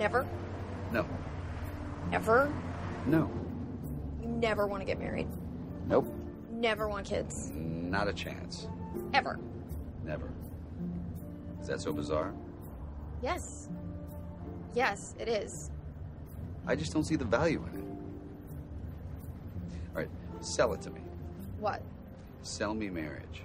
Never? 0.00 0.26
No. 0.92 1.06
Ever? 2.10 2.50
No. 3.04 3.30
You 4.22 4.28
never 4.28 4.66
want 4.66 4.80
to 4.80 4.86
get 4.86 4.98
married? 4.98 5.28
Nope. 5.88 6.10
Never 6.50 6.88
want 6.88 7.04
kids? 7.04 7.52
Not 7.54 8.08
a 8.08 8.14
chance. 8.14 8.66
Ever? 9.12 9.38
Never. 10.02 10.32
Is 11.60 11.66
that 11.66 11.82
so 11.82 11.92
bizarre? 11.92 12.32
Yes. 13.22 13.68
Yes, 14.74 15.14
it 15.18 15.28
is. 15.28 15.70
I 16.66 16.76
just 16.76 16.94
don't 16.94 17.04
see 17.04 17.16
the 17.16 17.26
value 17.26 17.62
in 17.70 17.78
it. 17.78 17.84
All 19.90 19.96
right, 19.96 20.10
sell 20.40 20.72
it 20.72 20.80
to 20.80 20.90
me. 20.90 21.02
What? 21.58 21.82
Sell 22.40 22.72
me 22.72 22.88
marriage. 22.88 23.42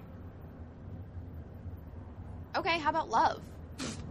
Okay, 2.56 2.80
how 2.80 2.92
about 2.92 3.10
love? 3.10 3.42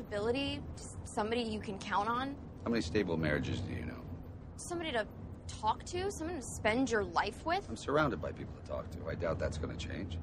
Stability? 0.00 0.60
Just 0.76 0.96
somebody 1.06 1.42
you 1.42 1.60
can 1.60 1.78
count 1.78 2.08
on? 2.08 2.34
How 2.64 2.70
many 2.70 2.80
stable 2.80 3.18
marriages 3.18 3.60
do 3.60 3.74
you 3.74 3.84
know? 3.84 4.00
Somebody 4.56 4.92
to 4.92 5.06
talk 5.46 5.84
to? 5.84 6.10
Someone 6.10 6.36
to 6.36 6.42
spend 6.42 6.90
your 6.90 7.04
life 7.04 7.44
with? 7.44 7.66
I'm 7.68 7.76
surrounded 7.76 8.20
by 8.20 8.32
people 8.32 8.54
to 8.62 8.70
talk 8.70 8.90
to. 8.92 8.98
I 9.10 9.14
doubt 9.14 9.38
that's 9.38 9.58
going 9.58 9.76
to 9.76 9.88
change. 9.88 10.16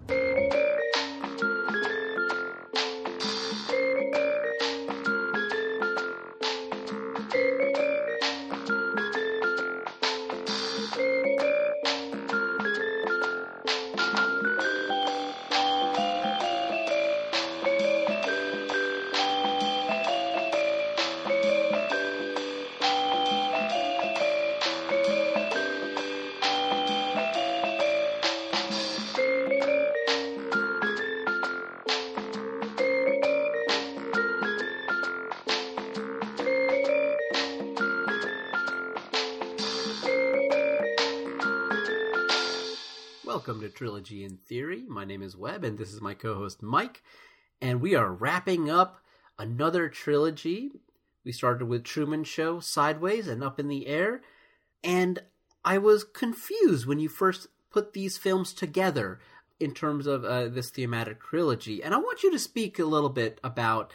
Welcome 43.48 43.64
to 43.64 43.70
Trilogy 43.70 44.26
in 44.26 44.36
Theory. 44.36 44.84
My 44.90 45.06
name 45.06 45.22
is 45.22 45.38
Webb, 45.38 45.64
and 45.64 45.78
this 45.78 45.94
is 45.94 46.02
my 46.02 46.14
co 46.14 46.36
host 46.36 46.62
Mike. 46.62 47.02
And 47.62 47.80
we 47.80 47.96
are 47.96 48.12
wrapping 48.12 48.70
up 48.70 49.00
another 49.40 49.88
trilogy. 49.88 50.72
We 51.24 51.32
started 51.32 51.64
with 51.68 51.86
Truman 51.86 52.26
Show, 52.26 52.60
Sideways, 52.60 53.26
and 53.26 53.42
Up 53.42 53.58
in 53.58 53.70
the 53.70 53.88
Air. 53.88 54.20
And 54.84 55.20
I 55.64 55.78
was 55.78 56.04
confused 56.04 56.88
when 56.88 57.00
you 57.00 57.08
first 57.08 57.48
put 57.72 57.94
these 57.94 58.18
films 58.18 58.52
together 58.52 59.22
in 59.62 59.74
terms 59.74 60.08
of 60.08 60.26
uh, 60.26 60.50
this 60.50 60.70
thematic 60.70 61.22
trilogy. 61.22 61.82
And 61.82 61.94
I 61.94 62.00
want 62.00 62.24
you 62.24 62.32
to 62.34 62.40
speak 62.40 62.78
a 62.80 62.84
little 62.84 63.10
bit 63.10 63.40
about 63.46 63.94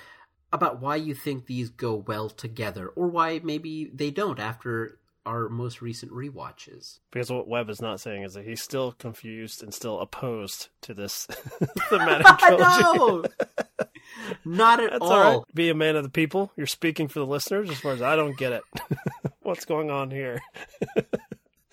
about 0.50 0.80
why 0.80 0.96
you 0.96 1.14
think 1.14 1.44
these 1.44 1.68
go 1.68 1.94
well 1.94 2.30
together, 2.30 2.88
or 2.88 3.06
why 3.06 3.38
maybe 3.44 3.90
they 3.92 4.10
don't 4.10 4.40
after 4.40 4.98
our 5.24 5.48
most 5.48 5.80
recent 5.80 6.12
rewatches. 6.12 6.98
Because 7.10 7.30
what 7.30 7.48
Webb 7.48 7.70
is 7.70 7.80
not 7.80 8.00
saying 8.00 8.22
is 8.22 8.34
that 8.34 8.44
he's 8.44 8.62
still 8.62 8.92
confused 8.92 9.62
and 9.62 9.72
still 9.72 10.00
opposed 10.00 10.68
to 10.82 10.94
this 10.94 11.26
thematic 11.88 12.26
trilogy. 12.38 12.82
no, 12.82 13.24
not 14.44 14.80
at 14.80 14.90
That's 14.90 15.02
all. 15.02 15.12
all 15.12 15.38
right. 15.38 15.54
Be 15.54 15.70
a 15.70 15.74
man 15.74 15.96
of 15.96 16.02
the 16.02 16.10
people. 16.10 16.52
You're 16.56 16.66
speaking 16.66 17.08
for 17.08 17.20
the 17.20 17.26
listeners 17.26 17.70
as 17.70 17.78
far 17.78 17.92
as 17.92 18.02
I 18.02 18.16
don't 18.16 18.36
get 18.36 18.52
it. 18.52 18.62
What's 19.42 19.64
going 19.64 19.90
on 19.90 20.10
here? 20.10 20.40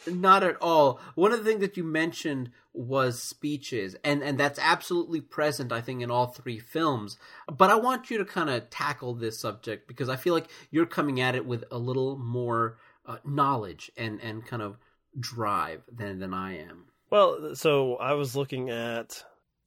Not 0.08 0.44
at 0.44 0.58
all. 0.62 1.00
One 1.16 1.34
of 1.34 1.40
the 1.40 1.46
things 1.46 1.62
that 1.62 1.78
you 1.78 1.84
mentioned 1.84 2.52
was 2.74 3.22
speeches, 3.22 3.96
and 4.04 4.24
and 4.24 4.40
that's 4.40 4.58
absolutely 4.60 5.20
present, 5.20 5.72
I 5.72 5.82
think, 5.82 6.02
in 6.02 6.10
all 6.10 6.28
three 6.28 6.58
films. 6.60 7.18
But 7.52 7.70
I 7.70 7.76
want 7.76 8.10
you 8.10 8.18
to 8.20 8.26
kind 8.26 8.50
of 8.50 8.70
tackle 8.70 9.14
this 9.16 9.40
subject 9.40 9.88
because 9.88 10.08
I 10.08 10.16
feel 10.16 10.34
like 10.34 10.50
you're 10.72 10.86
coming 10.86 11.20
at 11.20 11.36
it 11.36 11.46
with 11.46 11.66
a 11.70 11.78
little 11.78 12.18
more 12.18 12.78
uh, 13.10 13.18
knowledge 13.26 13.92
and 13.98 14.22
and 14.22 14.46
kind 14.46 14.62
of 14.62 14.78
drive 15.20 15.82
than 15.92 16.20
than 16.20 16.34
I 16.34 16.60
am. 16.60 16.86
Well, 17.10 17.56
so 17.56 17.96
I 17.96 18.14
was 18.14 18.36
looking 18.36 18.70
at, 18.70 19.24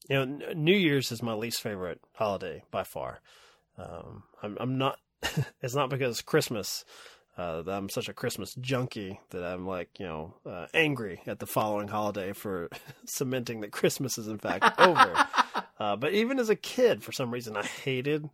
you 0.09 0.15
know, 0.15 0.53
New 0.55 0.77
Year's 0.77 1.11
is 1.11 1.23
my 1.23 1.33
least 1.33 1.61
favorite 1.61 2.01
holiday 2.13 2.63
by 2.71 2.85
far. 2.85 3.21
Um, 3.77 4.23
I'm, 4.43 4.57
I'm 4.61 4.79
not. 4.79 4.99
it's 5.63 5.75
not 5.75 5.91
because 5.91 6.23
Christmas. 6.23 6.85
Uh, 7.35 7.63
that 7.63 7.73
I'm 7.73 7.89
such 7.89 8.11
a 8.11 8.13
Christmas 8.13 8.55
junkie 8.57 9.19
that 9.31 9.43
I'm 9.43 9.67
like, 9.67 9.99
you 9.99 10.05
know, 10.05 10.35
uh, 10.45 10.67
angry 10.75 11.23
at 11.27 11.39
the 11.39 11.47
following 11.47 11.89
holiday 11.89 12.35
for 12.35 12.69
cementing 13.07 13.63
that 13.63 13.73
Christmas 13.73 14.19
is 14.19 14.29
in 14.29 14.37
fact 14.37 14.79
over. 14.79 15.27
uh, 15.81 15.97
but 15.97 16.13
even 16.13 16.39
as 16.39 16.51
a 16.51 16.55
kid, 16.55 17.03
for 17.03 17.11
some 17.11 17.31
reason, 17.31 17.57
I 17.57 17.65
hated 17.65 18.29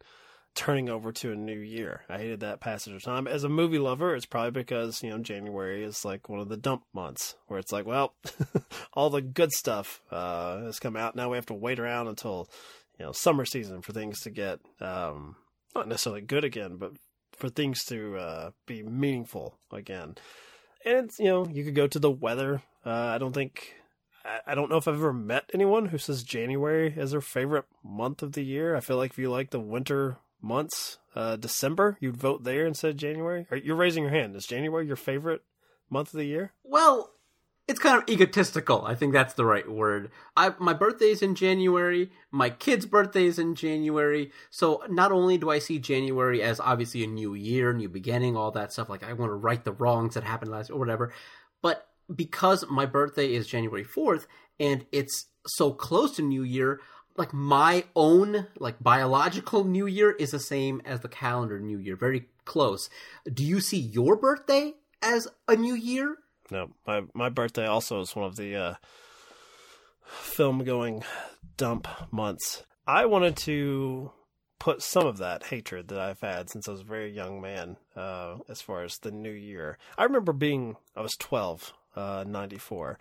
turning 0.55 0.89
over 0.89 1.13
to 1.13 1.33
a 1.33 1.37
new 1.37 1.59
year. 1.59 2.03
I 2.09 2.19
hated 2.19 2.41
that 2.41 2.61
passage 2.61 2.93
of 2.95 3.03
time. 3.03 3.27
As 3.29 3.45
a 3.45 3.49
movie 3.49 3.79
lover, 3.79 4.15
it's 4.15 4.27
probably 4.27 4.51
because, 4.51 5.03
you 5.03 5.11
know, 5.11 5.19
January 5.19 5.85
is 5.85 6.05
like 6.05 6.29
one 6.29 6.41
of 6.41 6.49
the 6.49 6.57
dump 6.57 6.83
months 6.93 7.37
where 7.47 7.59
it's 7.61 7.73
like, 7.73 7.87
well, 7.87 8.15
all 8.93 9.11
the 9.11 9.23
good 9.23 9.53
stuff 9.53 10.01
uh, 10.11 10.63
has 10.63 10.81
come 10.81 10.97
out. 10.97 11.15
Now 11.15 11.31
we 11.31 11.37
have 11.37 11.47
to 11.47 11.55
wait 11.55 11.79
around 11.79 12.09
until, 12.09 12.49
you 12.99 13.05
know, 13.05 13.13
summer 13.13 13.45
season 13.45 13.83
for 13.83 13.93
things 13.93 14.21
to 14.23 14.31
get 14.31 14.59
um, 14.81 15.37
not 15.75 15.87
necessarily 15.87 16.23
good 16.23 16.45
again, 16.45 16.77
but 16.77 16.93
for 17.33 17.49
things 17.49 17.85
to 17.85 18.17
uh, 18.17 18.51
be 18.67 18.83
meaningful 18.83 19.59
again. 19.73 20.17
And, 20.85 21.11
you 21.19 21.27
know, 21.27 21.47
you 21.47 21.65
could 21.65 21.75
go 21.77 21.87
to 21.87 21.99
the 21.99 22.11
weather. 22.11 22.63
Uh, 22.85 22.91
I 22.91 23.19
don't 23.19 23.33
think. 23.33 23.75
I- 24.25 24.41
I 24.49 24.55
don't 24.55 24.69
know 24.69 24.77
if 24.77 24.87
I've 24.89 24.95
ever 24.95 25.13
met 25.13 25.49
anyone 25.55 25.87
who 25.87 25.97
says 25.99 26.23
January 26.23 26.93
is 26.95 27.13
their 27.13 27.21
favorite 27.21 27.65
month 27.85 28.23
of 28.23 28.33
the 28.33 28.43
year. 28.45 28.75
I 28.77 28.81
feel 28.81 28.97
like 28.97 29.13
if 29.13 29.19
you 29.19 29.31
like 29.31 29.51
the 29.51 29.61
winter 29.61 30.19
months, 30.41 30.99
uh, 31.15 31.37
December, 31.37 31.97
you'd 32.01 32.17
vote 32.17 32.45
there 32.45 32.67
instead 32.67 32.91
of 32.91 32.97
January. 32.97 33.47
You're 33.63 33.77
raising 33.77 34.05
your 34.05 34.13
hand. 34.13 34.37
Is 34.37 34.47
January 34.47 34.87
your 34.87 34.97
favorite 34.97 35.43
month 35.91 36.15
of 36.15 36.19
the 36.19 36.27
year? 36.27 36.53
Well, 36.65 37.11
it's 37.69 37.79
kind 37.79 38.03
of 38.03 38.09
egotistical. 38.09 38.85
I 38.87 38.95
think 38.95 39.13
that's 39.13 39.35
the 39.35 39.45
right 39.45 39.71
word. 39.71 40.11
I 40.35 40.55
my 40.59 40.73
birthday's 40.73 41.21
in 41.21 41.35
January. 41.35 42.11
My 42.31 42.49
kid's 42.49 42.87
birthday's 42.87 43.39
in 43.39 43.55
January. 43.55 44.33
So 44.49 44.83
not 44.89 45.13
only 45.13 45.37
do 45.37 45.51
I 45.51 45.59
see 45.59 45.79
January 45.79 46.43
as 46.43 46.61
obviously 46.61 47.05
a 47.05 47.07
new 47.07 47.35
year, 47.35 47.75
new 47.75 47.91
beginning, 47.91 48.37
all 48.37 48.51
that 48.53 48.73
stuff. 48.73 48.89
Like 48.89 49.05
I 49.05 49.13
want 49.13 49.31
to 49.31 49.35
right 49.35 49.63
the 49.63 49.73
wrongs 49.73 50.15
that 50.15 50.25
happened 50.25 50.51
last 50.51 50.71
or 50.71 50.79
whatever. 50.79 51.13
But 51.61 51.87
because 52.15 52.65
my 52.71 52.87
birthday 52.87 53.35
is 53.35 53.47
January 53.47 53.85
fourth 53.85 54.27
and 54.59 54.87
it's 54.91 55.27
so 55.47 55.73
close 55.73 56.17
to 56.17 56.23
New 56.23 56.43
Year, 56.43 56.81
like 57.19 57.35
my 57.35 57.85
own 57.95 58.47
like 58.59 58.83
biological 58.83 59.65
New 59.65 59.87
Year 59.87 60.13
is 60.13 60.31
the 60.31 60.39
same 60.39 60.81
as 60.85 61.01
the 61.01 61.09
calendar 61.09 61.59
New 61.59 61.79
Year, 61.79 61.97
very 61.97 62.27
close. 62.45 62.89
Do 63.31 63.45
you 63.45 63.61
see 63.61 63.79
your 63.79 64.17
birthday 64.17 64.75
as 65.03 65.29
a 65.47 65.57
new 65.57 65.75
year? 65.75 66.17
No, 66.51 66.71
my 66.87 67.03
my 67.13 67.29
birthday 67.29 67.67
also 67.67 68.01
is 68.01 68.17
one 68.17 68.25
of 68.25 68.37
the 68.37 68.57
uh, 68.57 68.75
film 70.05 70.65
going 70.65 71.05
dump 71.57 71.89
months. 72.11 72.65
I 72.87 73.05
wanted 73.05 73.37
to 73.39 74.13
put 74.59 74.83
some 74.83 75.07
of 75.07 75.19
that 75.19 75.45
hatred 75.45 75.89
that 75.89 76.01
I've 76.01 76.21
had 76.21 76.49
since 76.49 76.67
I 76.67 76.73
was 76.73 76.81
a 76.81 76.85
very 76.85 77.13
young 77.13 77.41
man, 77.41 77.77
uh, 77.95 78.37
as 78.49 78.61
far 78.63 78.83
as 78.83 78.99
the 78.99 79.11
new 79.11 79.31
year. 79.31 79.77
I 79.99 80.05
remember 80.05 80.33
being 80.33 80.77
I 80.97 81.03
was 81.03 81.17
twelve, 81.19 81.75
uh, 81.95 82.25
ninety 82.27 82.59
four, 82.59 82.99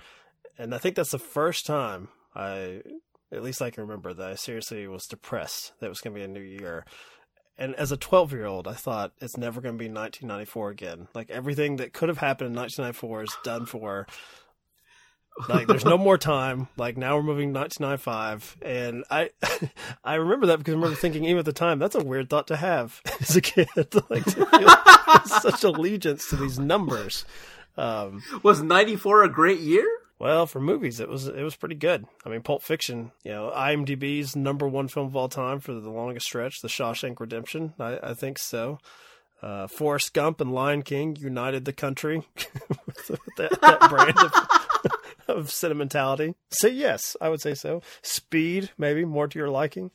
and 0.57 0.75
I 0.75 0.77
think 0.77 0.95
that's 0.95 1.11
the 1.11 1.19
first 1.19 1.65
time 1.65 2.09
I, 2.35 2.81
at 3.31 3.43
least 3.43 3.61
I 3.61 3.71
can 3.71 3.83
remember 3.83 4.13
that 4.13 4.29
I 4.31 4.35
seriously 4.35 4.87
was 4.87 5.05
depressed 5.05 5.73
that 5.79 5.87
it 5.87 5.89
was 5.89 6.01
going 6.01 6.13
to 6.13 6.19
be 6.19 6.25
a 6.25 6.27
new 6.27 6.41
year. 6.41 6.85
And 7.57 7.75
as 7.75 7.91
a 7.91 7.97
12 7.97 8.33
year 8.33 8.45
old, 8.45 8.67
I 8.67 8.73
thought 8.73 9.13
it's 9.19 9.37
never 9.37 9.61
going 9.61 9.75
to 9.75 9.79
be 9.79 9.89
1994 9.89 10.69
again. 10.69 11.07
Like 11.13 11.29
everything 11.29 11.77
that 11.77 11.93
could 11.93 12.09
have 12.09 12.19
happened 12.19 12.51
in 12.51 12.55
1994 12.55 13.23
is 13.23 13.37
done 13.43 13.65
for. 13.65 14.07
Like 15.47 15.67
there's 15.67 15.85
no 15.85 15.97
more 15.97 16.17
time. 16.17 16.67
Like 16.77 16.97
now 16.97 17.15
we're 17.15 17.23
moving 17.23 17.53
1995, 17.53 18.57
and 18.63 19.03
I, 19.11 19.29
I 20.03 20.15
remember 20.15 20.47
that 20.47 20.57
because 20.57 20.73
I 20.73 20.75
remember 20.77 20.95
thinking 20.95 21.25
even 21.25 21.37
at 21.37 21.45
the 21.45 21.53
time 21.53 21.77
that's 21.77 21.93
a 21.93 22.03
weird 22.03 22.29
thought 22.29 22.47
to 22.47 22.55
have 22.57 23.01
as 23.19 23.35
a 23.35 23.41
kid, 23.41 23.69
like 24.09 24.27
such 25.25 25.63
allegiance 25.63 26.29
to 26.29 26.37
these 26.37 26.57
numbers. 26.57 27.23
Um, 27.77 28.23
Was 28.41 28.63
94 28.63 29.23
a 29.25 29.29
great 29.29 29.59
year? 29.59 29.87
Well, 30.19 30.47
for 30.47 30.59
movies, 30.59 30.99
it 30.99 31.09
was 31.09 31.27
it 31.27 31.43
was 31.43 31.55
pretty 31.55 31.75
good. 31.75 32.05
I 32.25 32.29
mean, 32.29 32.41
Pulp 32.41 32.63
Fiction, 32.63 33.11
you 33.23 33.31
know, 33.31 33.51
IMDb's 33.55 34.35
number 34.35 34.67
one 34.67 34.87
film 34.87 35.07
of 35.07 35.15
all 35.15 35.29
time 35.29 35.59
for 35.59 35.73
the 35.73 35.89
longest 35.89 36.25
stretch, 36.25 36.61
The 36.61 36.67
Shawshank 36.67 37.19
Redemption. 37.19 37.73
I, 37.79 37.99
I 38.01 38.13
think 38.13 38.39
so. 38.39 38.79
Uh, 39.41 39.67
Forrest 39.67 40.13
Gump 40.13 40.41
and 40.41 40.51
Lion 40.51 40.81
King 40.81 41.15
united 41.19 41.65
the 41.65 41.73
country 41.73 42.23
with 43.07 43.19
that, 43.37 43.61
that 43.61 43.89
brand 43.89 44.17
of, 44.17 45.27
of 45.37 45.51
sentimentality. 45.51 46.33
So 46.49 46.67
yes, 46.67 47.15
I 47.21 47.29
would 47.29 47.41
say 47.41 47.53
so. 47.53 47.83
Speed, 48.01 48.71
maybe 48.79 49.05
more 49.05 49.27
to 49.27 49.37
your 49.37 49.49
liking. 49.49 49.91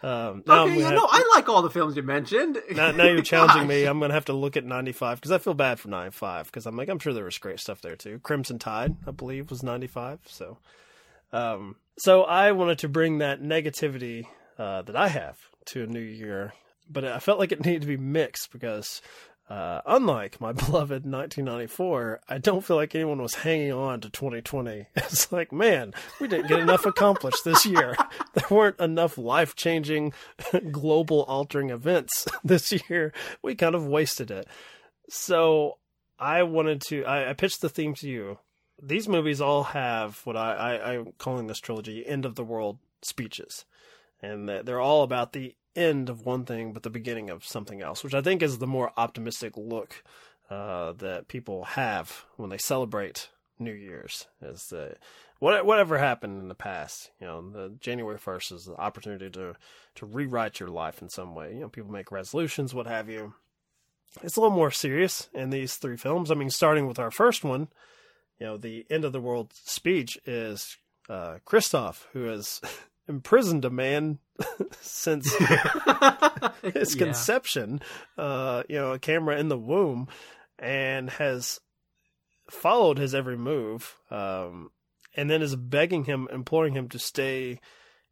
Um, 0.00 0.44
okay, 0.48 0.78
yeah, 0.78 0.84
have- 0.84 0.94
no, 0.94 1.08
I 1.10 1.28
like 1.34 1.48
all 1.48 1.62
the 1.62 1.70
films 1.70 1.96
you 1.96 2.02
mentioned. 2.02 2.58
now, 2.70 2.92
now 2.92 3.04
you're 3.04 3.22
challenging 3.22 3.66
me. 3.66 3.84
I'm 3.86 3.98
going 3.98 4.10
to 4.10 4.14
have 4.14 4.26
to 4.26 4.32
look 4.32 4.56
at 4.56 4.64
95 4.64 5.18
because 5.18 5.32
I 5.32 5.38
feel 5.38 5.54
bad 5.54 5.80
for 5.80 5.88
95 5.88 6.46
because 6.46 6.66
I'm 6.66 6.76
like, 6.76 6.88
I'm 6.88 7.00
sure 7.00 7.12
there 7.12 7.24
was 7.24 7.38
great 7.38 7.58
stuff 7.58 7.80
there 7.80 7.96
too. 7.96 8.20
Crimson 8.20 8.58
Tide, 8.58 8.96
I 9.06 9.10
believe, 9.10 9.50
was 9.50 9.62
95. 9.62 10.20
So, 10.26 10.58
um, 11.32 11.76
so 11.98 12.22
I 12.22 12.52
wanted 12.52 12.78
to 12.80 12.88
bring 12.88 13.18
that 13.18 13.42
negativity 13.42 14.26
uh, 14.56 14.82
that 14.82 14.94
I 14.94 15.08
have 15.08 15.36
to 15.66 15.82
a 15.82 15.86
new 15.86 15.98
year, 15.98 16.52
but 16.88 17.04
I 17.04 17.18
felt 17.18 17.40
like 17.40 17.50
it 17.50 17.64
needed 17.64 17.82
to 17.82 17.88
be 17.88 17.96
mixed 17.96 18.52
because. 18.52 19.02
Uh, 19.48 19.80
unlike 19.86 20.40
my 20.40 20.52
beloved 20.52 21.04
1994, 21.06 22.20
I 22.28 22.38
don't 22.38 22.64
feel 22.64 22.76
like 22.76 22.94
anyone 22.94 23.22
was 23.22 23.36
hanging 23.36 23.72
on 23.72 24.00
to 24.00 24.10
2020. 24.10 24.86
It's 24.96 25.32
like, 25.32 25.52
man, 25.52 25.94
we 26.20 26.28
didn't 26.28 26.48
get 26.48 26.60
enough 26.60 26.84
accomplished 26.84 27.44
this 27.44 27.64
year. 27.64 27.96
There 28.34 28.46
weren't 28.50 28.78
enough 28.78 29.18
life 29.18 29.56
changing, 29.56 30.12
global 30.70 31.22
altering 31.24 31.70
events 31.70 32.28
this 32.44 32.72
year. 32.88 33.12
We 33.42 33.56
kind 33.56 33.74
of 33.74 33.86
wasted 33.86 34.30
it. 34.30 34.46
So 35.08 35.78
I 36.20 36.44
wanted 36.44 36.82
to, 36.82 37.04
I, 37.04 37.30
I 37.30 37.32
pitched 37.32 37.62
the 37.62 37.68
theme 37.68 37.94
to 37.94 38.08
you. 38.08 38.38
These 38.80 39.08
movies 39.08 39.40
all 39.40 39.64
have 39.64 40.20
what 40.24 40.36
I, 40.36 40.52
I, 40.54 40.92
I'm 40.92 41.12
calling 41.18 41.48
this 41.48 41.58
trilogy 41.58 42.06
end 42.06 42.26
of 42.26 42.36
the 42.36 42.44
world 42.44 42.78
speeches. 43.02 43.64
And 44.22 44.48
they're 44.48 44.80
all 44.80 45.02
about 45.02 45.32
the 45.32 45.56
end 45.78 46.08
of 46.08 46.26
one 46.26 46.44
thing, 46.44 46.72
but 46.72 46.82
the 46.82 46.90
beginning 46.90 47.30
of 47.30 47.44
something 47.44 47.80
else, 47.80 48.02
which 48.02 48.14
I 48.14 48.20
think 48.20 48.42
is 48.42 48.58
the 48.58 48.66
more 48.66 48.92
optimistic 48.96 49.56
look 49.56 50.02
uh, 50.50 50.92
that 50.92 51.28
people 51.28 51.64
have 51.64 52.24
when 52.36 52.50
they 52.50 52.58
celebrate 52.58 53.28
New 53.58 53.72
Year's. 53.72 54.26
Is 54.42 54.68
that 54.68 54.98
what, 55.38 55.64
whatever 55.64 55.98
happened 55.98 56.40
in 56.40 56.48
the 56.48 56.54
past, 56.54 57.10
you 57.20 57.26
know, 57.26 57.50
the 57.50 57.74
January 57.80 58.18
first 58.18 58.50
is 58.52 58.64
the 58.64 58.74
opportunity 58.76 59.30
to 59.30 59.54
to 59.96 60.06
rewrite 60.06 60.60
your 60.60 60.68
life 60.68 61.02
in 61.02 61.08
some 61.08 61.34
way. 61.34 61.54
You 61.54 61.60
know, 61.60 61.68
people 61.68 61.90
make 61.90 62.12
resolutions, 62.12 62.74
what 62.74 62.86
have 62.86 63.08
you. 63.08 63.34
It's 64.22 64.36
a 64.36 64.40
little 64.40 64.56
more 64.56 64.70
serious 64.70 65.28
in 65.34 65.50
these 65.50 65.76
three 65.76 65.96
films. 65.96 66.30
I 66.30 66.34
mean, 66.34 66.50
starting 66.50 66.86
with 66.86 66.98
our 66.98 67.10
first 67.10 67.44
one, 67.44 67.68
you 68.38 68.46
know, 68.46 68.56
the 68.56 68.86
end 68.88 69.04
of 69.04 69.12
the 69.12 69.20
world 69.20 69.52
speech 69.52 70.18
is 70.24 70.76
uh, 71.08 71.38
Christof, 71.46 72.04
who 72.12 72.24
has 72.24 72.60
imprisoned 73.08 73.64
a 73.64 73.70
man 73.70 74.18
since 74.80 75.32
his 76.62 76.94
Yeah. 76.94 77.04
conception, 77.04 77.80
uh, 78.16 78.62
you 78.68 78.76
know, 78.76 78.92
a 78.92 78.98
camera 78.98 79.38
in 79.38 79.48
the 79.48 79.58
womb, 79.58 80.08
and 80.58 81.10
has 81.10 81.60
followed 82.50 82.98
his 82.98 83.14
every 83.14 83.36
move, 83.36 83.96
um, 84.10 84.70
and 85.16 85.28
then 85.30 85.42
is 85.42 85.56
begging 85.56 86.04
him, 86.04 86.28
imploring 86.32 86.74
him 86.74 86.88
to 86.90 86.98
stay 86.98 87.60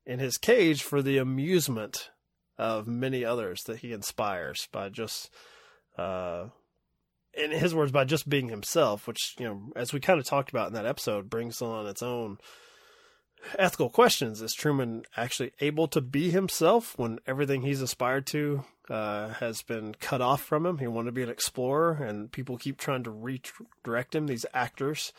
in 0.04 0.18
his 0.18 0.36
cage 0.38 0.82
for 0.82 1.02
the 1.02 1.18
amusement 1.18 2.10
of 2.58 2.86
many 2.86 3.24
others 3.24 3.62
that 3.66 3.78
he 3.78 3.92
inspires 3.92 4.68
by 4.72 4.88
just, 4.88 5.30
uh, 5.98 6.46
in 7.34 7.50
his 7.50 7.74
words, 7.74 7.92
by 7.92 8.04
just 8.04 8.28
being 8.28 8.48
himself, 8.48 9.06
which, 9.06 9.34
you 9.38 9.44
know, 9.46 9.72
as 9.76 9.92
we 9.92 10.00
kind 10.00 10.18
of 10.18 10.24
talked 10.26 10.48
about 10.50 10.68
in 10.68 10.74
that 10.74 10.86
episode, 10.86 11.28
brings 11.28 11.60
on 11.60 11.86
its 11.86 12.02
own 12.02 12.38
ethical 13.58 13.90
questions. 13.90 14.42
Is 14.42 14.54
Truman 14.54 15.04
actually 15.16 15.52
able 15.60 15.88
to 15.88 16.00
be 16.00 16.30
himself 16.30 16.98
when 16.98 17.18
everything 17.26 17.62
he's 17.62 17.82
aspired 17.82 18.26
to 18.28 18.64
uh, 18.88 19.28
has 19.34 19.62
been 19.62 19.94
cut 19.94 20.20
off 20.20 20.42
from 20.42 20.66
him? 20.66 20.78
He 20.78 20.86
wanted 20.86 21.06
to 21.06 21.12
be 21.12 21.22
an 21.22 21.28
explorer, 21.28 21.92
and 21.92 22.30
people 22.30 22.58
keep 22.58 22.78
trying 22.78 23.04
to 23.04 23.10
redirect 23.10 24.14
him, 24.14 24.26
these 24.26 24.46
actors. 24.52 25.12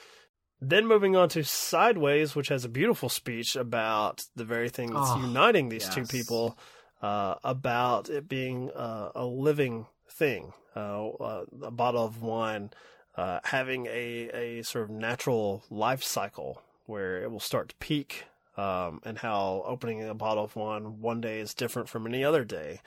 Then 0.60 0.88
moving 0.88 1.16
on 1.16 1.30
to 1.30 1.44
Sideways, 1.44 2.36
which 2.36 2.48
has 2.48 2.66
a 2.66 2.70
beautiful 2.70 3.10
speech 3.10 3.56
about 3.56 4.26
the 4.36 4.46
very 4.46 4.70
thing 4.70 4.92
that's 4.92 5.12
Oh, 5.12 5.22
uniting 5.22 5.70
these 5.70 5.88
two 5.88 6.06
people, 6.06 6.58
uh, 7.02 7.36
about 7.44 8.10
it 8.10 8.28
being 8.28 8.72
uh, 8.72 9.12
a 9.14 9.26
living 9.26 9.86
thing, 10.10 10.54
uh, 10.76 11.10
uh, 11.10 11.46
a 11.62 11.72
bottle 11.72 12.04
of 12.04 12.24
wine 12.24 12.72
uh, 13.18 13.40
having 13.44 13.88
a, 13.88 14.30
a 14.34 14.64
sort 14.64 14.86
of 14.86 14.92
natural 14.92 15.64
life 15.70 16.04
cycle 16.04 16.62
where 16.88 17.22
it 17.22 17.30
will 17.30 17.40
start 17.40 17.70
to 17.70 17.76
peak, 17.76 18.26
um, 18.58 19.02
and 19.06 19.20
how 19.20 19.64
opening 19.68 20.04
a 20.04 20.16
bottle 20.16 20.44
of 20.44 20.56
wine 20.56 21.00
one 21.00 21.22
day 21.22 21.40
is 21.40 21.54
different 21.54 21.88
from 21.88 22.08
any 22.08 22.24
other 22.24 22.44
day, 22.44 22.82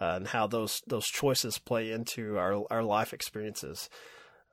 uh, 0.00 0.14
and 0.16 0.28
how 0.28 0.46
those 0.46 0.80
those 0.86 1.06
choices 1.06 1.58
play 1.58 1.90
into 1.90 2.38
our 2.38 2.64
our 2.70 2.84
life 2.84 3.12
experiences. 3.12 3.90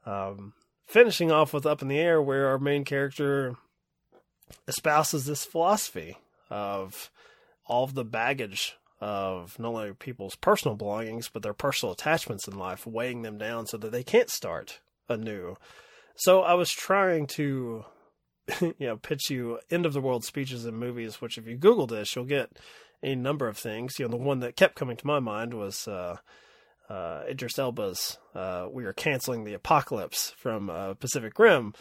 Um, 0.06 0.54
finishing 0.88 1.32
off 1.32 1.54
with 1.54 1.66
Up 1.66 1.82
in 1.82 1.88
the 1.88 2.00
Air, 2.00 2.22
where 2.22 2.48
our 2.48 2.58
main 2.58 2.84
character 2.84 3.56
espouses 4.68 5.26
this 5.26 5.46
philosophy 5.46 6.18
of 6.50 7.12
all 7.66 7.84
of 7.84 7.94
the 7.94 8.06
baggage 8.06 8.76
of 9.00 9.58
not 9.60 9.70
only 9.70 9.94
people's 9.94 10.36
personal 10.36 10.76
belongings 10.76 11.30
but 11.30 11.44
their 11.44 11.54
personal 11.54 11.94
attachments 11.94 12.48
in 12.48 12.58
life, 12.58 12.88
weighing 12.88 13.22
them 13.22 13.38
down 13.38 13.66
so 13.66 13.78
that 13.78 13.92
they 13.92 14.04
can't 14.04 14.30
start 14.30 14.80
anew. 15.10 15.58
So 16.16 16.42
I 16.42 16.54
was 16.54 16.72
trying 16.72 17.28
to, 17.28 17.86
you 18.62 18.74
know, 18.80 18.98
pitch 18.98 19.30
you 19.30 19.60
end 19.72 19.86
of 19.86 19.94
the 19.94 20.02
world 20.02 20.24
speeches 20.24 20.66
in 20.66 20.76
movies. 20.76 21.22
Which, 21.22 21.38
if 21.38 21.48
you 21.48 21.56
Google 21.56 21.88
this, 21.88 22.16
you'll 22.16 22.26
get 22.26 22.58
a 23.02 23.16
number 23.16 23.48
of 23.48 23.58
things. 23.58 24.00
You 24.00 24.06
know, 24.06 24.12
the 24.12 24.18
one 24.18 24.40
that 24.40 24.56
kept 24.56 24.76
coming 24.76 24.98
to 24.98 25.08
my 25.08 25.20
mind 25.20 25.54
was 25.54 25.88
uh, 25.88 26.18
uh, 26.90 27.24
Idris 27.30 27.58
Elba's 27.58 28.18
uh, 28.36 28.68
"We 28.72 28.86
are 28.86 28.94
canceling 28.94 29.44
the 29.44 29.54
apocalypse" 29.54 30.34
from 30.38 30.70
uh, 30.70 30.94
Pacific 30.96 31.38
Rim. 31.40 31.74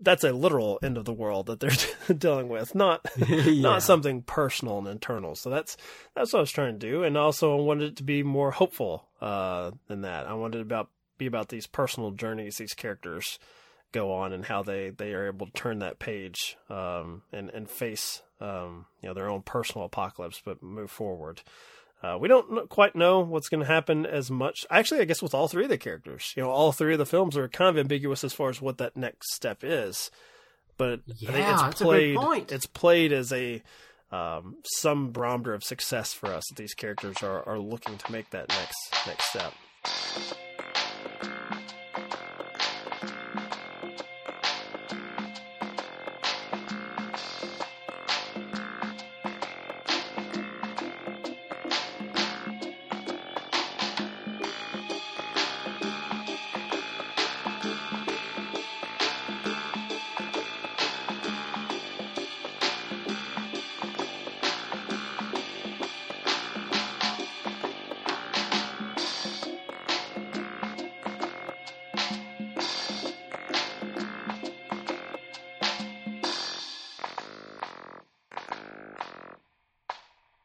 That's 0.00 0.24
a 0.24 0.32
literal 0.32 0.80
end 0.82 0.96
of 0.98 1.04
the 1.04 1.12
world 1.12 1.46
that 1.46 1.60
they're 1.60 1.70
dealing 2.18 2.48
with, 2.48 2.74
not 2.74 3.06
Yeah. 3.28 3.62
not 3.62 3.82
something 3.84 4.22
personal 4.22 4.78
and 4.78 4.88
internal. 4.88 5.36
So 5.36 5.48
that's 5.48 5.76
that's 6.16 6.32
what 6.32 6.40
I 6.40 6.42
was 6.42 6.50
trying 6.50 6.78
to 6.78 6.86
do, 6.90 7.04
and 7.04 7.16
also 7.16 7.56
I 7.56 7.60
wanted 7.60 7.92
it 7.92 7.96
to 7.96 8.02
be 8.02 8.22
more 8.22 8.50
hopeful 8.50 9.08
uh, 9.20 9.70
than 9.86 10.00
that. 10.02 10.26
I 10.26 10.34
wanted 10.34 10.58
it 10.58 10.62
about 10.62 10.88
be 11.18 11.26
about 11.26 11.50
these 11.50 11.66
personal 11.68 12.10
journeys 12.10 12.56
these 12.56 12.74
characters 12.74 13.38
go 13.92 14.12
on 14.12 14.32
and 14.32 14.44
how 14.44 14.62
they, 14.62 14.90
they 14.90 15.12
are 15.12 15.28
able 15.28 15.46
to 15.46 15.52
turn 15.52 15.78
that 15.80 15.98
page 15.98 16.56
um, 16.68 17.22
and 17.32 17.50
and 17.50 17.70
face 17.70 18.22
um, 18.40 18.86
you 19.00 19.08
know 19.08 19.14
their 19.14 19.28
own 19.28 19.42
personal 19.42 19.86
apocalypse, 19.86 20.42
but 20.44 20.62
move 20.62 20.90
forward. 20.90 21.42
Uh, 22.02 22.18
we 22.18 22.26
don't 22.26 22.68
quite 22.68 22.96
know 22.96 23.20
what's 23.20 23.48
going 23.48 23.60
to 23.60 23.66
happen 23.66 24.04
as 24.04 24.28
much. 24.28 24.66
Actually, 24.68 25.00
I 25.00 25.04
guess 25.04 25.22
with 25.22 25.34
all 25.34 25.46
three 25.46 25.64
of 25.64 25.70
the 25.70 25.78
characters, 25.78 26.32
you 26.36 26.42
know, 26.42 26.50
all 26.50 26.72
three 26.72 26.94
of 26.94 26.98
the 26.98 27.06
films 27.06 27.36
are 27.36 27.48
kind 27.48 27.70
of 27.70 27.78
ambiguous 27.78 28.24
as 28.24 28.32
far 28.32 28.50
as 28.50 28.60
what 28.60 28.78
that 28.78 28.96
next 28.96 29.32
step 29.32 29.62
is. 29.62 30.10
But 30.76 31.00
I 31.08 31.12
think 31.12 31.20
Yeah, 31.20 31.52
it's 31.52 31.62
that's 31.62 31.80
a 31.80 31.84
good 31.84 32.16
played. 32.16 32.50
It's 32.50 32.66
played 32.66 33.12
as 33.12 33.32
a 33.32 33.62
um, 34.10 34.56
some 34.64 35.12
barometer 35.12 35.54
of 35.54 35.62
success 35.62 36.12
for 36.12 36.32
us 36.32 36.42
that 36.48 36.56
these 36.56 36.74
characters 36.74 37.22
are, 37.22 37.48
are 37.48 37.58
looking 37.60 37.96
to 37.96 38.12
make 38.12 38.30
that 38.30 38.48
next 38.48 39.06
next 39.06 39.26
step. 39.30 39.52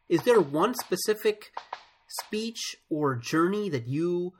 Is 0.09 0.23
there 0.23 0.39
one 0.39 0.73
specific 0.73 1.51
speech 2.07 2.75
or 2.89 3.15
journey 3.15 3.69
that 3.69 3.87
you 3.87 4.33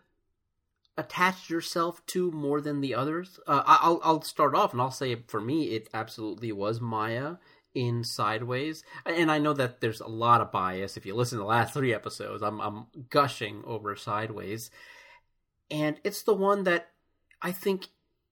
attached 0.97 1.49
yourself 1.49 2.05
to 2.07 2.31
more 2.31 2.61
than 2.61 2.81
the 2.81 2.95
others? 2.95 3.39
Uh, 3.47 3.63
I'll 3.65 3.99
I'll 4.03 4.21
start 4.21 4.55
off 4.55 4.71
and 4.71 4.81
I'll 4.81 4.91
say 4.91 5.15
for 5.27 5.41
me 5.41 5.75
it 5.75 5.89
absolutely 5.93 6.51
was 6.51 6.81
Maya 6.81 7.35
in 7.75 8.03
Sideways, 8.03 8.83
and 9.05 9.31
I 9.31 9.37
know 9.37 9.53
that 9.53 9.81
there's 9.81 10.01
a 10.01 10.07
lot 10.07 10.41
of 10.41 10.51
bias. 10.51 10.97
If 10.97 11.05
you 11.05 11.13
listen 11.13 11.37
to 11.37 11.43
the 11.43 11.47
last 11.49 11.73
three 11.73 11.93
episodes, 11.93 12.41
I'm 12.41 12.59
I'm 12.59 12.87
gushing 13.09 13.61
over 13.65 13.95
Sideways, 13.95 14.71
and 15.69 15.97
it's 16.03 16.23
the 16.23 16.33
one 16.33 16.63
that 16.63 16.89
I 17.41 17.51
think 17.51 17.87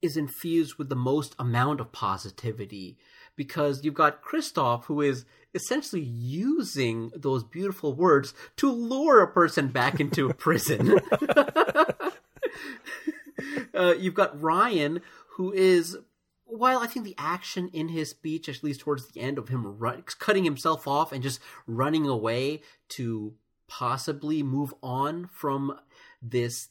is 0.05 0.15
infused 0.15 0.75
with 0.75 0.87
the 0.89 0.95
most 0.95 1.35
amount 1.37 1.81
of 1.81 1.91
positivity 1.91 2.97
because 3.35 3.83
you've 3.83 3.93
got 3.93 4.23
Christof 4.23 4.85
who 4.85 5.01
is 5.01 5.25
essentially 5.53 6.01
using 6.01 7.11
those 7.15 7.43
beautiful 7.43 7.93
words 7.93 8.33
to 8.57 8.71
lure 8.71 9.21
a 9.21 9.27
person 9.27 9.67
back 9.67 9.99
into 9.99 10.29
a 10.29 10.33
prison. 10.33 10.99
uh, 13.73 13.95
you've 13.99 14.13
got 14.13 14.41
Ryan 14.41 15.01
who 15.31 15.51
is 15.51 15.97
while 16.45 16.79
I 16.79 16.87
think 16.87 17.05
the 17.05 17.15
action 17.17 17.69
in 17.73 17.89
his 17.89 18.11
speech, 18.11 18.47
at 18.47 18.63
least 18.63 18.81
towards 18.81 19.07
the 19.07 19.19
end 19.19 19.37
of 19.37 19.49
him 19.49 19.79
run, 19.79 20.03
cutting 20.19 20.43
himself 20.43 20.87
off 20.87 21.11
and 21.11 21.23
just 21.23 21.39
running 21.65 22.07
away 22.07 22.61
to 22.89 23.33
possibly 23.67 24.43
move 24.43 24.73
on 24.83 25.27
from 25.27 25.77
this 26.21 26.69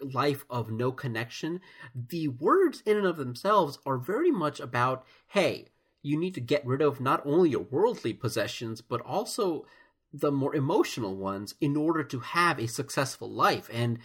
life 0.00 0.44
of 0.48 0.70
no 0.70 0.92
connection, 0.92 1.60
the 1.94 2.28
words 2.28 2.82
in 2.86 2.96
and 2.96 3.06
of 3.06 3.16
themselves 3.16 3.78
are 3.86 3.98
very 3.98 4.30
much 4.30 4.60
about 4.60 5.04
hey, 5.28 5.66
you 6.02 6.18
need 6.18 6.34
to 6.34 6.40
get 6.40 6.66
rid 6.66 6.80
of 6.80 7.00
not 7.00 7.24
only 7.26 7.50
your 7.50 7.62
worldly 7.62 8.12
possessions, 8.12 8.80
but 8.80 9.00
also 9.02 9.66
the 10.12 10.32
more 10.32 10.54
emotional 10.54 11.16
ones 11.16 11.54
in 11.60 11.76
order 11.76 12.02
to 12.02 12.20
have 12.20 12.58
a 12.58 12.66
successful 12.66 13.30
life. 13.30 13.68
And 13.72 13.98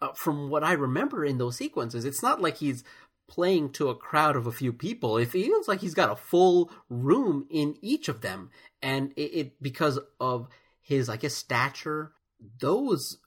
uh, 0.00 0.12
from 0.14 0.50
what 0.50 0.64
I 0.64 0.72
remember 0.72 1.24
in 1.24 1.38
those 1.38 1.56
sequences, 1.56 2.04
it's 2.04 2.22
not 2.22 2.40
like 2.40 2.56
he's 2.56 2.82
playing 3.28 3.70
to 3.70 3.88
a 3.88 3.94
crowd 3.94 4.36
of 4.36 4.46
a 4.46 4.52
few 4.52 4.72
people. 4.72 5.16
It 5.16 5.30
feels 5.30 5.68
like 5.68 5.80
he's 5.80 5.94
got 5.94 6.10
a 6.10 6.16
full 6.16 6.70
room 6.88 7.46
in 7.50 7.76
each 7.80 8.08
of 8.08 8.20
them, 8.20 8.50
and 8.82 9.12
it, 9.16 9.20
it 9.20 9.62
because 9.62 9.98
of 10.20 10.48
his, 10.80 11.08
I 11.08 11.16
guess, 11.16 11.34
stature, 11.34 12.12
those 12.60 13.18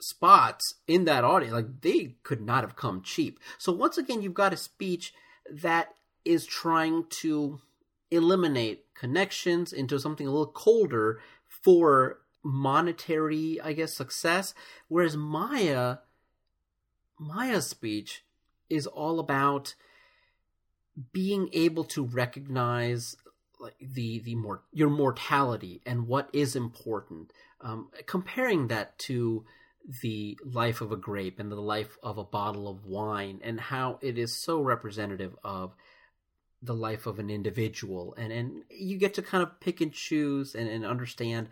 spots 0.00 0.74
in 0.86 1.04
that 1.04 1.24
audience, 1.24 1.54
like 1.54 1.80
they 1.80 2.16
could 2.22 2.40
not 2.40 2.62
have 2.62 2.76
come 2.76 3.02
cheap. 3.02 3.38
So 3.58 3.72
once 3.72 3.98
again, 3.98 4.22
you've 4.22 4.34
got 4.34 4.52
a 4.52 4.56
speech 4.56 5.12
that 5.50 5.94
is 6.24 6.46
trying 6.46 7.04
to 7.08 7.60
eliminate 8.10 8.94
connections 8.94 9.72
into 9.72 9.98
something 9.98 10.26
a 10.26 10.30
little 10.30 10.46
colder 10.46 11.20
for 11.48 12.20
monetary, 12.42 13.60
I 13.62 13.72
guess, 13.72 13.94
success. 13.94 14.54
Whereas 14.88 15.16
Maya, 15.16 15.98
Maya's 17.18 17.66
speech 17.66 18.24
is 18.70 18.86
all 18.86 19.18
about 19.18 19.74
being 21.12 21.48
able 21.52 21.84
to 21.84 22.04
recognize 22.04 23.16
like 23.60 23.74
the 23.80 24.20
the 24.20 24.34
more 24.34 24.62
your 24.72 24.90
mortality 24.90 25.80
and 25.84 26.06
what 26.06 26.28
is 26.32 26.54
important. 26.54 27.32
Um, 27.60 27.90
comparing 28.06 28.68
that 28.68 28.98
to 29.00 29.44
the 30.02 30.38
life 30.44 30.80
of 30.80 30.92
a 30.92 30.96
grape 30.96 31.38
and 31.38 31.50
the 31.50 31.56
life 31.56 31.96
of 32.02 32.18
a 32.18 32.24
bottle 32.24 32.68
of 32.68 32.84
wine 32.84 33.40
and 33.42 33.58
how 33.58 33.98
it 34.02 34.18
is 34.18 34.42
so 34.42 34.60
representative 34.60 35.34
of 35.42 35.74
the 36.62 36.74
life 36.74 37.06
of 37.06 37.18
an 37.18 37.30
individual. 37.30 38.14
And 38.18 38.32
and 38.32 38.62
you 38.70 38.98
get 38.98 39.14
to 39.14 39.22
kind 39.22 39.42
of 39.42 39.60
pick 39.60 39.80
and 39.80 39.92
choose 39.92 40.54
and, 40.54 40.68
and 40.68 40.84
understand 40.84 41.48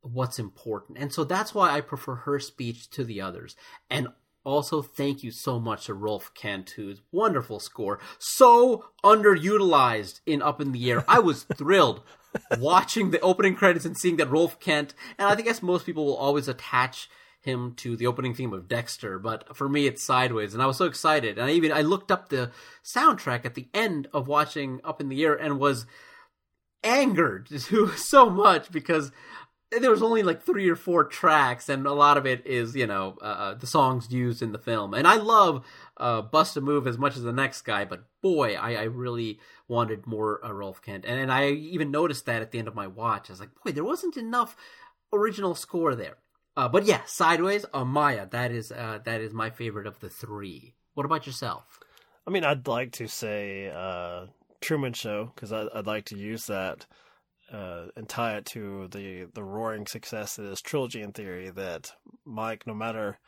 what's 0.00 0.38
important. 0.38 0.98
And 0.98 1.12
so 1.12 1.24
that's 1.24 1.54
why 1.54 1.70
i 1.70 1.80
prefer 1.80 2.14
her 2.14 2.38
speech 2.38 2.90
to 2.90 3.04
the 3.04 3.20
others. 3.20 3.56
And 3.88 4.08
also 4.44 4.82
thank 4.82 5.22
you 5.22 5.30
so 5.30 5.58
much 5.58 5.86
to 5.86 5.94
Rolf 5.94 6.32
Kent's 6.34 7.00
wonderful 7.12 7.60
score 7.60 7.98
so 8.18 8.86
underutilized 9.02 10.20
in 10.26 10.42
up 10.42 10.60
in 10.60 10.72
the 10.72 10.90
air. 10.90 11.04
I 11.08 11.20
was 11.20 11.44
thrilled 11.54 12.02
watching 12.58 13.10
the 13.10 13.20
opening 13.20 13.54
credits 13.54 13.84
and 13.84 13.96
seeing 13.96 14.16
that 14.16 14.30
rolf 14.30 14.58
kent 14.58 14.94
and 15.18 15.28
i 15.28 15.34
think 15.34 15.48
as 15.48 15.62
most 15.62 15.86
people 15.86 16.04
will 16.04 16.16
always 16.16 16.48
attach 16.48 17.08
him 17.44 17.74
to 17.76 17.96
the 17.96 18.06
opening 18.06 18.34
theme 18.34 18.52
of 18.52 18.68
Dexter, 18.68 19.18
but 19.18 19.54
for 19.54 19.68
me 19.68 19.86
it's 19.86 20.02
Sideways, 20.02 20.54
and 20.54 20.62
I 20.62 20.66
was 20.66 20.78
so 20.78 20.86
excited. 20.86 21.38
And 21.38 21.48
I 21.48 21.52
even 21.52 21.72
I 21.72 21.82
looked 21.82 22.10
up 22.10 22.28
the 22.28 22.50
soundtrack 22.82 23.44
at 23.44 23.54
the 23.54 23.68
end 23.74 24.08
of 24.12 24.26
watching 24.26 24.80
Up 24.82 25.00
in 25.00 25.08
the 25.08 25.22
Air 25.24 25.34
and 25.34 25.58
was 25.58 25.86
angered 26.82 27.48
so 27.96 28.30
much 28.30 28.72
because 28.72 29.12
there 29.70 29.90
was 29.90 30.02
only 30.02 30.22
like 30.22 30.42
three 30.42 30.68
or 30.68 30.76
four 30.76 31.04
tracks, 31.04 31.68
and 31.68 31.86
a 31.86 31.92
lot 31.92 32.16
of 32.16 32.26
it 32.26 32.46
is 32.46 32.74
you 32.74 32.86
know 32.86 33.16
uh, 33.20 33.24
uh 33.24 33.54
the 33.54 33.66
songs 33.66 34.10
used 34.10 34.42
in 34.42 34.52
the 34.52 34.58
film. 34.58 34.94
And 34.94 35.06
I 35.06 35.16
love 35.16 35.64
uh, 35.98 36.22
Bust 36.22 36.56
a 36.56 36.60
Move 36.60 36.86
as 36.86 36.98
much 36.98 37.16
as 37.16 37.22
the 37.22 37.32
next 37.32 37.62
guy, 37.62 37.84
but 37.84 38.04
boy, 38.22 38.54
I, 38.54 38.74
I 38.74 38.82
really 38.84 39.38
wanted 39.68 40.06
more 40.06 40.44
uh, 40.44 40.52
Rolf 40.52 40.80
Kent, 40.80 41.04
and, 41.06 41.20
and 41.20 41.30
I 41.30 41.50
even 41.50 41.90
noticed 41.90 42.26
that 42.26 42.42
at 42.42 42.52
the 42.52 42.58
end 42.58 42.68
of 42.68 42.74
my 42.74 42.86
watch. 42.86 43.28
I 43.28 43.32
was 43.32 43.40
like, 43.40 43.54
boy, 43.64 43.72
there 43.72 43.84
wasn't 43.84 44.16
enough 44.16 44.56
original 45.12 45.54
score 45.54 45.94
there. 45.94 46.16
Uh, 46.56 46.68
but 46.68 46.84
yeah, 46.84 47.00
Sideways, 47.06 47.66
uh, 47.72 47.84
Maya. 47.84 48.26
That 48.30 48.52
is 48.52 48.70
uh, 48.70 49.00
that 49.04 49.20
is 49.20 49.32
my 49.32 49.50
favorite 49.50 49.86
of 49.86 50.00
the 50.00 50.08
three. 50.08 50.74
What 50.94 51.06
about 51.06 51.26
yourself? 51.26 51.80
I 52.26 52.30
mean, 52.30 52.44
I'd 52.44 52.66
like 52.66 52.92
to 52.92 53.08
say 53.08 53.70
uh, 53.70 54.26
Truman 54.60 54.92
Show 54.92 55.32
because 55.34 55.52
I'd 55.52 55.86
like 55.86 56.06
to 56.06 56.16
use 56.16 56.46
that 56.46 56.86
uh, 57.52 57.86
and 57.96 58.08
tie 58.08 58.36
it 58.36 58.46
to 58.46 58.88
the 58.88 59.26
the 59.34 59.42
roaring 59.42 59.86
success 59.86 60.36
that 60.36 60.46
is 60.46 60.60
trilogy 60.60 61.02
in 61.02 61.12
theory. 61.12 61.50
That 61.50 61.92
Mike, 62.24 62.66
no 62.66 62.74
matter 62.74 63.18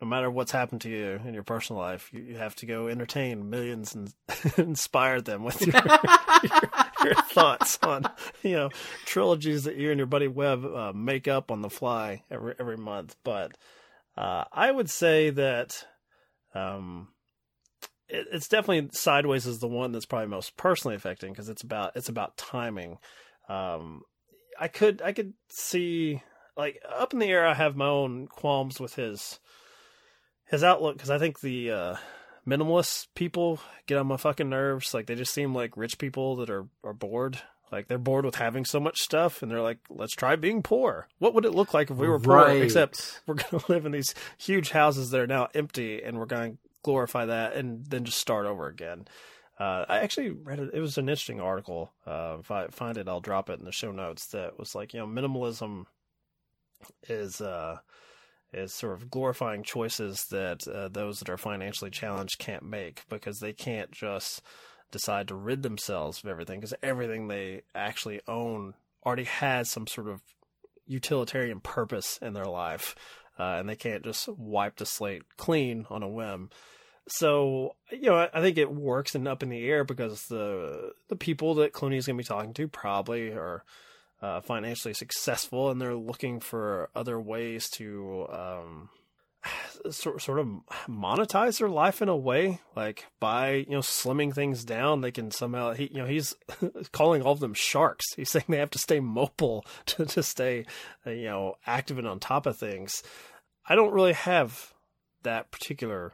no 0.00 0.06
matter 0.06 0.30
what's 0.30 0.52
happened 0.52 0.82
to 0.82 0.90
you 0.90 1.20
in 1.26 1.32
your 1.32 1.42
personal 1.42 1.80
life, 1.80 2.10
you, 2.12 2.22
you 2.22 2.36
have 2.36 2.54
to 2.56 2.66
go 2.66 2.88
entertain 2.88 3.48
millions 3.48 3.94
and 3.94 4.12
inspire 4.58 5.20
them 5.20 5.42
with 5.42 5.60
your, 5.66 5.74
your, 6.42 6.60
your, 7.04 7.14
thoughts 7.14 7.78
on, 7.82 8.08
you 8.42 8.56
know, 8.56 8.70
trilogies 9.04 9.64
that 9.64 9.76
you 9.76 9.90
and 9.90 9.98
your 9.98 10.06
buddy 10.06 10.28
Webb 10.28 10.64
uh, 10.64 10.92
make 10.94 11.28
up 11.28 11.50
on 11.50 11.62
the 11.62 11.70
fly 11.70 12.22
every 12.30 12.54
every 12.58 12.76
month. 12.76 13.16
But 13.24 13.56
uh, 14.16 14.44
I 14.52 14.70
would 14.70 14.90
say 14.90 15.30
that 15.30 15.84
um, 16.54 17.08
it, 18.08 18.26
it's 18.32 18.48
definitely 18.48 18.90
Sideways 18.92 19.46
is 19.46 19.58
the 19.58 19.68
one 19.68 19.92
that's 19.92 20.06
probably 20.06 20.28
most 20.28 20.56
personally 20.56 20.96
affecting 20.96 21.32
because 21.32 21.48
it's 21.48 21.62
about 21.62 21.92
it's 21.96 22.08
about 22.08 22.36
timing. 22.36 22.98
Um, 23.48 24.02
I 24.58 24.68
could 24.68 25.02
I 25.02 25.12
could 25.12 25.34
see 25.48 26.22
like 26.56 26.80
up 26.88 27.12
in 27.12 27.18
the 27.18 27.26
air. 27.26 27.46
I 27.46 27.54
have 27.54 27.76
my 27.76 27.86
own 27.86 28.26
qualms 28.28 28.80
with 28.80 28.94
his 28.94 29.38
his 30.46 30.64
outlook 30.64 30.96
because 30.96 31.10
I 31.10 31.18
think 31.18 31.40
the 31.40 31.70
uh, 31.70 31.96
minimalist 32.46 33.08
people 33.14 33.60
get 33.86 33.98
on 33.98 34.06
my 34.06 34.16
fucking 34.16 34.48
nerves. 34.48 34.94
Like 34.94 35.06
they 35.06 35.14
just 35.14 35.34
seem 35.34 35.54
like 35.54 35.76
rich 35.76 35.98
people 35.98 36.36
that 36.36 36.50
are 36.50 36.66
are 36.84 36.94
bored. 36.94 37.40
Like 37.72 37.88
they're 37.88 37.98
bored 37.98 38.24
with 38.24 38.36
having 38.36 38.64
so 38.64 38.78
much 38.78 39.00
stuff, 39.00 39.42
and 39.42 39.50
they're 39.50 39.60
like, 39.60 39.78
"Let's 39.90 40.14
try 40.14 40.36
being 40.36 40.62
poor." 40.62 41.08
What 41.18 41.34
would 41.34 41.44
it 41.44 41.54
look 41.54 41.74
like 41.74 41.90
if 41.90 41.96
we 41.96 42.08
were 42.08 42.20
poor? 42.20 42.36
Right. 42.36 42.62
Except 42.62 43.20
we're 43.26 43.34
going 43.50 43.60
to 43.60 43.72
live 43.72 43.86
in 43.86 43.92
these 43.92 44.14
huge 44.38 44.70
houses 44.70 45.10
that 45.10 45.20
are 45.20 45.26
now 45.26 45.48
empty, 45.54 46.02
and 46.02 46.18
we're 46.18 46.26
going 46.26 46.52
to 46.52 46.58
glorify 46.82 47.26
that, 47.26 47.54
and 47.54 47.84
then 47.86 48.04
just 48.04 48.18
start 48.18 48.46
over 48.46 48.68
again. 48.68 49.08
Uh, 49.58 49.84
I 49.88 49.98
actually 49.98 50.30
read 50.30 50.60
it. 50.60 50.70
It 50.74 50.80
was 50.80 50.98
an 50.98 51.08
interesting 51.08 51.40
article. 51.40 51.92
Uh, 52.06 52.36
if 52.40 52.50
I 52.50 52.68
find 52.68 52.98
it, 52.98 53.08
I'll 53.08 53.20
drop 53.20 53.50
it 53.50 53.58
in 53.58 53.64
the 53.64 53.72
show 53.72 53.90
notes. 53.90 54.26
That 54.28 54.58
was 54.58 54.74
like, 54.74 54.92
you 54.92 55.00
know, 55.00 55.06
minimalism 55.06 55.86
is 57.08 57.40
uh, 57.40 57.78
is 58.56 58.72
sort 58.72 58.94
of 58.94 59.10
glorifying 59.10 59.62
choices 59.62 60.26
that 60.30 60.66
uh, 60.68 60.88
those 60.88 61.18
that 61.18 61.28
are 61.28 61.36
financially 61.36 61.90
challenged 61.90 62.38
can't 62.38 62.62
make 62.62 63.02
because 63.08 63.40
they 63.40 63.52
can't 63.52 63.90
just 63.90 64.42
decide 64.90 65.28
to 65.28 65.34
rid 65.34 65.62
themselves 65.62 66.22
of 66.22 66.30
everything 66.30 66.60
because 66.60 66.74
everything 66.82 67.28
they 67.28 67.62
actually 67.74 68.20
own 68.28 68.74
already 69.04 69.24
has 69.24 69.68
some 69.68 69.86
sort 69.86 70.08
of 70.08 70.20
utilitarian 70.86 71.60
purpose 71.60 72.18
in 72.22 72.32
their 72.32 72.46
life 72.46 72.94
uh, 73.38 73.56
and 73.58 73.68
they 73.68 73.76
can't 73.76 74.04
just 74.04 74.28
wipe 74.28 74.76
the 74.76 74.86
slate 74.86 75.22
clean 75.36 75.86
on 75.90 76.02
a 76.02 76.08
whim. 76.08 76.50
So 77.08 77.76
you 77.90 78.10
know 78.10 78.28
I, 78.32 78.40
think 78.40 78.58
it 78.58 78.72
works 78.72 79.14
and 79.14 79.28
up 79.28 79.42
in 79.42 79.48
the 79.48 79.68
air 79.68 79.84
because 79.84 80.26
the 80.26 80.92
the 81.08 81.16
people 81.16 81.54
that 81.56 81.72
Clooney 81.72 81.96
is 81.96 82.06
going 82.06 82.16
to 82.16 82.22
be 82.22 82.26
talking 82.26 82.54
to 82.54 82.66
probably 82.66 83.30
are 83.30 83.62
uh, 84.22 84.40
financially 84.40 84.94
successful 84.94 85.70
and 85.70 85.80
they're 85.80 85.94
looking 85.94 86.40
for 86.40 86.88
other 86.94 87.20
ways 87.20 87.68
to 87.68 88.26
um, 88.30 88.88
sort 89.90 90.22
sort 90.22 90.38
of 90.38 90.46
monetize 90.88 91.58
their 91.58 91.68
life 91.68 92.02
in 92.02 92.08
a 92.08 92.16
way, 92.16 92.60
like 92.74 93.06
by 93.20 93.52
you 93.52 93.70
know 93.70 93.80
slimming 93.80 94.34
things 94.34 94.64
down. 94.64 95.00
They 95.00 95.10
can 95.10 95.30
somehow 95.30 95.72
he 95.72 95.90
you 95.92 95.98
know 95.98 96.06
he's 96.06 96.34
calling 96.92 97.22
all 97.22 97.32
of 97.32 97.40
them 97.40 97.54
sharks. 97.54 98.14
He's 98.14 98.30
saying 98.30 98.46
they 98.48 98.58
have 98.58 98.70
to 98.70 98.78
stay 98.78 99.00
mobile 99.00 99.64
to 99.86 100.06
to 100.06 100.22
stay 100.22 100.66
uh, 101.06 101.10
you 101.10 101.26
know 101.26 101.54
active 101.66 101.98
and 101.98 102.06
on 102.06 102.20
top 102.20 102.46
of 102.46 102.56
things. 102.56 103.02
I 103.68 103.74
don't 103.74 103.92
really 103.92 104.12
have 104.12 104.72
that 105.22 105.50
particular 105.50 106.12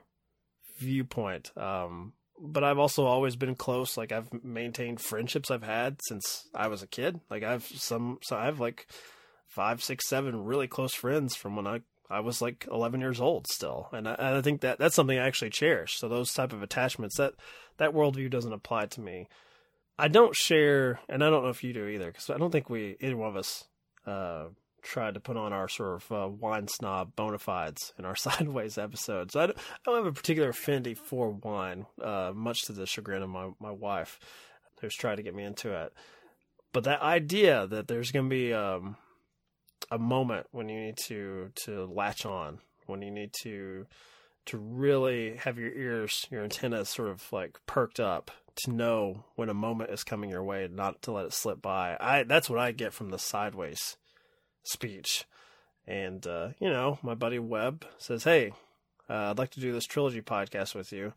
viewpoint. 0.79 1.57
Um, 1.57 2.15
but 2.43 2.65
I've 2.65 2.79
also 2.79 3.07
always 3.07 3.37
been 3.37 3.55
close. 3.55 3.97
Like 3.97 4.11
I've 4.11 4.29
maintained 4.45 5.01
friendships 5.01 5.51
I've 5.51 5.63
had 5.63 6.01
since 6.03 6.49
I 6.55 6.67
was 6.67 6.83
a 6.83 6.89
kid. 6.89 7.21
Like 7.31 7.45
I've 7.45 7.65
some, 7.65 8.19
so 8.23 8.37
I 8.37 8.47
have 8.47 8.59
like 8.59 8.89
five, 9.47 9.83
six, 9.83 10.09
seven 10.09 10.45
really 10.45 10.67
close 10.67 10.93
friends 10.93 11.37
from 11.37 11.55
when 11.57 11.67
I 11.67 11.81
I 12.11 12.21
was 12.21 12.43
like 12.43 12.67
11 12.71 13.01
years 13.01 13.23
old 13.23 13.47
still, 13.47 13.89
and 13.91 14.07
I, 14.07 14.13
and 14.13 14.37
I 14.37 14.43
think 14.43 14.61
that 14.61 14.79
that's 14.79 14.95
something 14.95 15.19
I 15.19 15.27
actually 15.27 15.49
cherish. 15.49 15.99
So 15.99 16.09
those 16.09 16.35
type 16.35 16.53
of 16.53 16.63
attachments 16.63 17.17
that 17.17 17.35
that 17.79 17.95
worldview 17.95 18.29
doesn't 18.29 18.53
apply 18.53 18.87
to 18.87 19.01
me. 19.01 19.29
I 19.99 20.09
don't 20.09 20.35
share, 20.35 21.01
and 21.09 21.25
I 21.25 21.31
don't 21.31 21.43
know 21.43 21.49
if 21.49 21.65
you 21.65 21.73
do 21.73 21.87
either, 21.87 22.09
because 22.09 22.29
I 22.29 22.37
don't 22.37 22.51
think 22.51 22.69
we 22.69 22.97
either 23.01 23.17
one 23.17 23.31
of 23.31 23.37
us 23.37 23.65
uh, 24.07 24.47
tried 24.83 25.15
to 25.15 25.21
put 25.21 25.37
on 25.37 25.53
our 25.53 25.69
sort 25.69 26.03
of 26.03 26.13
uh, 26.13 26.29
wine 26.29 26.69
snob 26.69 27.15
bona 27.17 27.39
fides 27.39 27.93
in 27.99 28.05
our 28.05 28.17
sideways 28.17 28.79
episodes. 28.79 29.37
I 29.37 29.47
don't, 29.47 29.59
I 29.59 29.79
don't 29.87 29.97
have 29.97 30.07
a 30.07 30.13
particular 30.13 30.51
affinity 30.51 30.95
for 30.95 31.31
wine, 31.31 31.87
uh, 32.03 32.33
much 32.35 32.63
to 32.67 32.73
the 32.73 32.87
chagrin 32.87 33.23
of 33.23 33.31
my, 33.31 33.51
my 33.61 33.71
wife, 33.71 34.19
who's 34.81 34.95
tried 34.95 35.17
to 35.17 35.23
get 35.23 35.35
me 35.35 35.45
into 35.45 35.73
it. 35.73 35.93
But 36.73 36.85
that 36.85 37.03
idea 37.03 37.67
that 37.67 37.89
there's 37.89 38.11
going 38.11 38.27
to 38.27 38.31
be 38.31 38.53
um, 38.53 38.97
a 39.91 39.99
moment 39.99 40.47
when 40.53 40.69
you 40.69 40.81
need 40.81 40.97
to 41.07 41.51
to 41.65 41.85
latch 41.85 42.25
on, 42.25 42.59
when 42.87 43.03
you 43.03 43.11
need 43.11 43.33
to 43.43 43.87
to 44.47 44.59
really 44.59 45.37
have 45.37 45.59
your 45.59 45.73
ears, 45.73 46.27
your 46.31 46.43
antennas 46.43 46.89
sort 46.89 47.11
of 47.11 47.31
like 47.31 47.59
perked 47.67 48.01
up 48.01 48.31
to 48.65 48.73
know 48.73 49.25
when 49.37 49.49
a 49.49 49.55
moment 49.55 49.91
is 49.91 50.03
coming 50.03 50.31
your 50.31 50.43
way 50.43 50.65
and 50.65 50.75
not 50.75 51.01
to 51.03 51.13
let 51.13 51.27
it 51.27 51.33
slip 51.33 51.61
by. 51.61 51.97
I 52.01 52.23
that's 52.23 52.49
what 52.49 52.59
I 52.59 52.73
get 52.73 52.95
from 52.95 53.11
the 53.11 53.19
sideways 53.19 53.97
speech. 54.63 55.25
And 55.87 56.27
uh, 56.27 56.51
you 56.59 56.71
know, 56.71 56.99
my 57.03 57.15
buddy 57.15 57.39
Webb 57.39 57.85
says, 57.99 58.25
"Hey, 58.25 58.53
uh, 59.11 59.31
I'd 59.31 59.39
like 59.39 59.51
to 59.51 59.61
do 59.61 59.73
this 59.73 59.87
trilogy 59.87 60.23
podcast 60.23 60.75
with 60.75 60.93
you." 60.93 61.13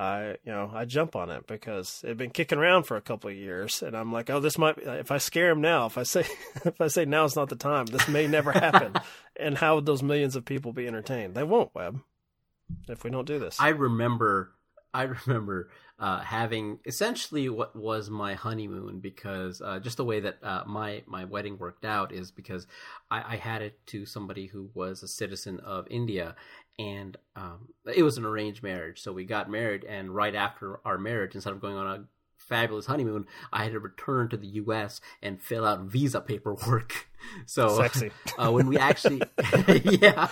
I, 0.00 0.36
you 0.44 0.52
know, 0.52 0.70
I 0.72 0.86
jump 0.86 1.14
on 1.14 1.28
it 1.30 1.46
because 1.46 2.00
it'd 2.02 2.16
been 2.16 2.30
kicking 2.30 2.56
around 2.58 2.84
for 2.84 2.96
a 2.96 3.02
couple 3.02 3.28
of 3.28 3.36
years, 3.36 3.82
and 3.82 3.94
I'm 3.94 4.10
like, 4.10 4.30
oh, 4.30 4.40
this 4.40 4.56
might. 4.56 4.76
Be, 4.76 4.82
if 4.84 5.10
I 5.10 5.18
scare 5.18 5.50
him 5.50 5.60
now, 5.60 5.86
if 5.86 5.98
I 5.98 6.04
say, 6.04 6.20
if 6.64 6.80
I 6.80 6.86
say 6.86 7.04
now 7.04 7.24
is 7.24 7.36
not 7.36 7.50
the 7.50 7.56
time, 7.56 7.84
this 7.86 8.08
may 8.08 8.26
never 8.26 8.50
happen. 8.50 8.94
and 9.36 9.58
how 9.58 9.74
would 9.74 9.84
those 9.84 10.02
millions 10.02 10.36
of 10.36 10.46
people 10.46 10.72
be 10.72 10.86
entertained? 10.86 11.34
They 11.34 11.42
won't, 11.42 11.74
Webb, 11.74 12.00
if 12.88 13.04
we 13.04 13.10
don't 13.10 13.26
do 13.26 13.38
this. 13.38 13.58
I 13.60 13.68
remember, 13.70 14.52
I 14.94 15.02
remember 15.02 15.68
uh, 16.00 16.20
having 16.20 16.78
essentially 16.86 17.48
what 17.50 17.76
was 17.76 18.08
my 18.08 18.34
honeymoon 18.34 19.00
because 19.00 19.60
uh, 19.60 19.78
just 19.78 19.98
the 19.98 20.04
way 20.04 20.20
that 20.20 20.38
uh, 20.42 20.62
my 20.66 21.02
my 21.06 21.24
wedding 21.24 21.58
worked 21.58 21.84
out 21.84 22.10
is 22.10 22.30
because 22.30 22.66
I, 23.10 23.34
I 23.34 23.36
had 23.36 23.60
it 23.60 23.86
to 23.88 24.06
somebody 24.06 24.46
who 24.46 24.70
was 24.72 25.02
a 25.02 25.08
citizen 25.08 25.60
of 25.60 25.86
India, 25.90 26.34
and 26.78 27.16
um, 27.36 27.68
it 27.94 28.02
was 28.02 28.16
an 28.16 28.24
arranged 28.24 28.62
marriage. 28.62 29.00
So 29.02 29.12
we 29.12 29.24
got 29.24 29.50
married, 29.50 29.84
and 29.84 30.14
right 30.14 30.34
after 30.34 30.80
our 30.86 30.96
marriage, 30.96 31.34
instead 31.34 31.52
of 31.52 31.60
going 31.60 31.76
on 31.76 31.86
a 31.86 32.04
fabulous 32.40 32.86
honeymoon, 32.86 33.26
I 33.52 33.64
had 33.64 33.72
to 33.72 33.78
return 33.78 34.28
to 34.30 34.36
the 34.38 34.46
U.S. 34.46 35.00
and 35.22 35.40
fill 35.40 35.66
out 35.66 35.82
visa 35.82 36.20
paperwork. 36.20 37.06
So 37.44 37.76
sexy. 37.76 38.12
Uh, 38.38 38.50
when 38.50 38.66
we 38.66 38.78
actually, 38.78 39.20
yeah, 39.84 40.26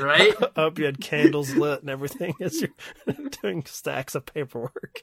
right. 0.00 0.34
I 0.56 0.60
hope 0.62 0.78
you 0.78 0.84
had 0.84 1.00
candles 1.00 1.54
lit 1.54 1.80
and 1.80 1.90
everything 1.90 2.34
as 2.40 2.60
you're 2.60 3.28
doing 3.42 3.64
stacks 3.66 4.14
of 4.14 4.26
paperwork. 4.26 5.02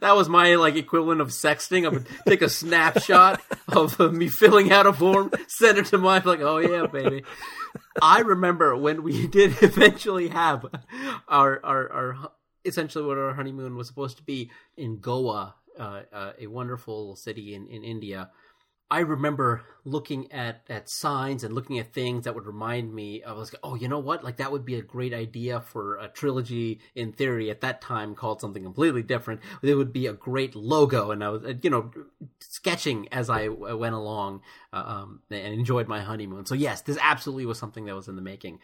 that 0.00 0.16
was 0.16 0.28
my 0.28 0.54
like 0.56 0.76
equivalent 0.76 1.20
of 1.20 1.28
sexting. 1.28 1.86
I 1.86 1.88
would 1.88 2.06
take 2.26 2.42
a 2.42 2.48
snapshot 2.48 3.40
of 3.68 4.00
uh, 4.00 4.08
me 4.10 4.28
filling 4.28 4.72
out 4.72 4.86
a 4.86 4.92
form, 4.92 5.30
send 5.46 5.78
it 5.78 5.86
to 5.86 5.98
my 5.98 6.18
like, 6.18 6.40
oh 6.40 6.58
yeah, 6.58 6.86
baby. 6.86 7.24
I 8.00 8.20
remember 8.20 8.76
when 8.76 9.02
we 9.02 9.26
did 9.28 9.62
eventually 9.62 10.28
have 10.28 10.66
our 11.28 11.60
our 11.64 11.92
our 11.92 12.32
essentially 12.64 13.04
what 13.04 13.18
our 13.18 13.34
honeymoon 13.34 13.76
was 13.76 13.88
supposed 13.88 14.18
to 14.18 14.22
be 14.22 14.50
in 14.76 14.98
Goa, 14.98 15.54
uh, 15.78 16.02
uh, 16.12 16.32
a 16.38 16.46
wonderful 16.46 17.16
city 17.16 17.54
in 17.54 17.66
in 17.66 17.84
India. 17.84 18.30
I 18.90 19.00
remember 19.00 19.64
looking 19.84 20.32
at, 20.32 20.62
at 20.70 20.88
signs 20.88 21.44
and 21.44 21.54
looking 21.54 21.78
at 21.78 21.92
things 21.92 22.24
that 22.24 22.34
would 22.34 22.46
remind 22.46 22.94
me. 22.94 23.22
I 23.22 23.32
was, 23.32 23.54
oh, 23.62 23.74
you 23.74 23.86
know 23.86 23.98
what? 23.98 24.24
Like 24.24 24.38
that 24.38 24.50
would 24.50 24.64
be 24.64 24.76
a 24.76 24.82
great 24.82 25.12
idea 25.12 25.60
for 25.60 25.98
a 25.98 26.08
trilogy 26.08 26.80
in 26.94 27.12
theory 27.12 27.50
at 27.50 27.60
that 27.60 27.82
time 27.82 28.14
called 28.14 28.40
something 28.40 28.62
completely 28.62 29.02
different. 29.02 29.42
It 29.62 29.74
would 29.74 29.92
be 29.92 30.06
a 30.06 30.14
great 30.14 30.54
logo, 30.54 31.10
and 31.10 31.22
I 31.22 31.28
was, 31.28 31.42
you 31.62 31.68
know, 31.68 31.90
sketching 32.40 33.08
as 33.12 33.28
I 33.28 33.48
went 33.48 33.94
along 33.94 34.40
uh, 34.72 34.84
um, 34.86 35.20
and 35.30 35.52
enjoyed 35.52 35.86
my 35.86 36.00
honeymoon. 36.00 36.46
So 36.46 36.54
yes, 36.54 36.80
this 36.80 36.98
absolutely 37.02 37.44
was 37.44 37.58
something 37.58 37.84
that 37.84 37.94
was 37.94 38.08
in 38.08 38.16
the 38.16 38.22
making. 38.22 38.58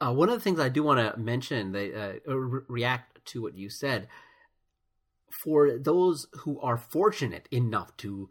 Uh, 0.00 0.14
one 0.14 0.30
of 0.30 0.34
the 0.34 0.40
things 0.40 0.60
I 0.60 0.70
do 0.70 0.82
want 0.82 0.98
to 0.98 1.20
mention, 1.20 1.72
that 1.72 2.20
uh, 2.26 2.34
re- 2.34 2.62
react 2.68 3.22
to 3.26 3.42
what 3.42 3.54
you 3.54 3.68
said. 3.68 4.08
For 5.30 5.76
those 5.78 6.26
who 6.38 6.58
are 6.60 6.78
fortunate 6.78 7.48
enough 7.50 7.94
to 7.98 8.30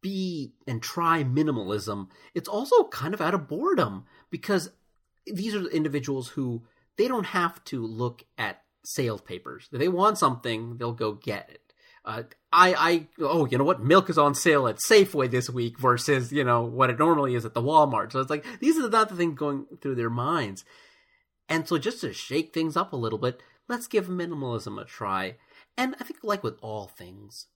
be 0.00 0.52
and 0.66 0.82
try 0.82 1.24
minimalism, 1.24 2.08
it's 2.34 2.48
also 2.48 2.84
kind 2.84 3.14
of 3.14 3.20
out 3.20 3.34
of 3.34 3.48
boredom 3.48 4.04
because 4.30 4.70
these 5.26 5.54
are 5.54 5.60
the 5.60 5.68
individuals 5.68 6.28
who 6.28 6.64
they 6.96 7.08
don't 7.08 7.26
have 7.26 7.62
to 7.64 7.84
look 7.84 8.24
at 8.36 8.62
sales 8.84 9.20
papers. 9.20 9.68
If 9.72 9.78
they 9.78 9.88
want 9.88 10.18
something, 10.18 10.76
they'll 10.78 10.92
go 10.92 11.12
get 11.12 11.50
it. 11.50 11.62
Uh, 12.04 12.22
I, 12.52 12.74
I, 12.74 13.06
oh, 13.20 13.46
you 13.46 13.58
know 13.58 13.64
what? 13.64 13.82
Milk 13.82 14.08
is 14.08 14.16
on 14.16 14.34
sale 14.34 14.66
at 14.66 14.78
Safeway 14.78 15.30
this 15.30 15.50
week 15.50 15.78
versus, 15.78 16.32
you 16.32 16.42
know, 16.42 16.62
what 16.62 16.88
it 16.88 16.98
normally 16.98 17.34
is 17.34 17.44
at 17.44 17.52
the 17.52 17.62
Walmart. 17.62 18.12
So 18.12 18.20
it's 18.20 18.30
like, 18.30 18.46
these 18.60 18.78
are 18.78 18.88
not 18.88 19.10
the 19.10 19.16
things 19.16 19.38
going 19.38 19.66
through 19.82 19.96
their 19.96 20.08
minds. 20.08 20.64
And 21.48 21.68
so 21.68 21.76
just 21.76 22.00
to 22.00 22.12
shake 22.12 22.54
things 22.54 22.76
up 22.76 22.92
a 22.92 22.96
little 22.96 23.18
bit, 23.18 23.42
let's 23.68 23.86
give 23.86 24.06
minimalism 24.06 24.80
a 24.80 24.84
try. 24.84 25.36
And 25.76 25.94
I 26.00 26.04
think, 26.04 26.20
like 26.22 26.42
with 26.42 26.58
all 26.62 26.86
things, 26.86 27.46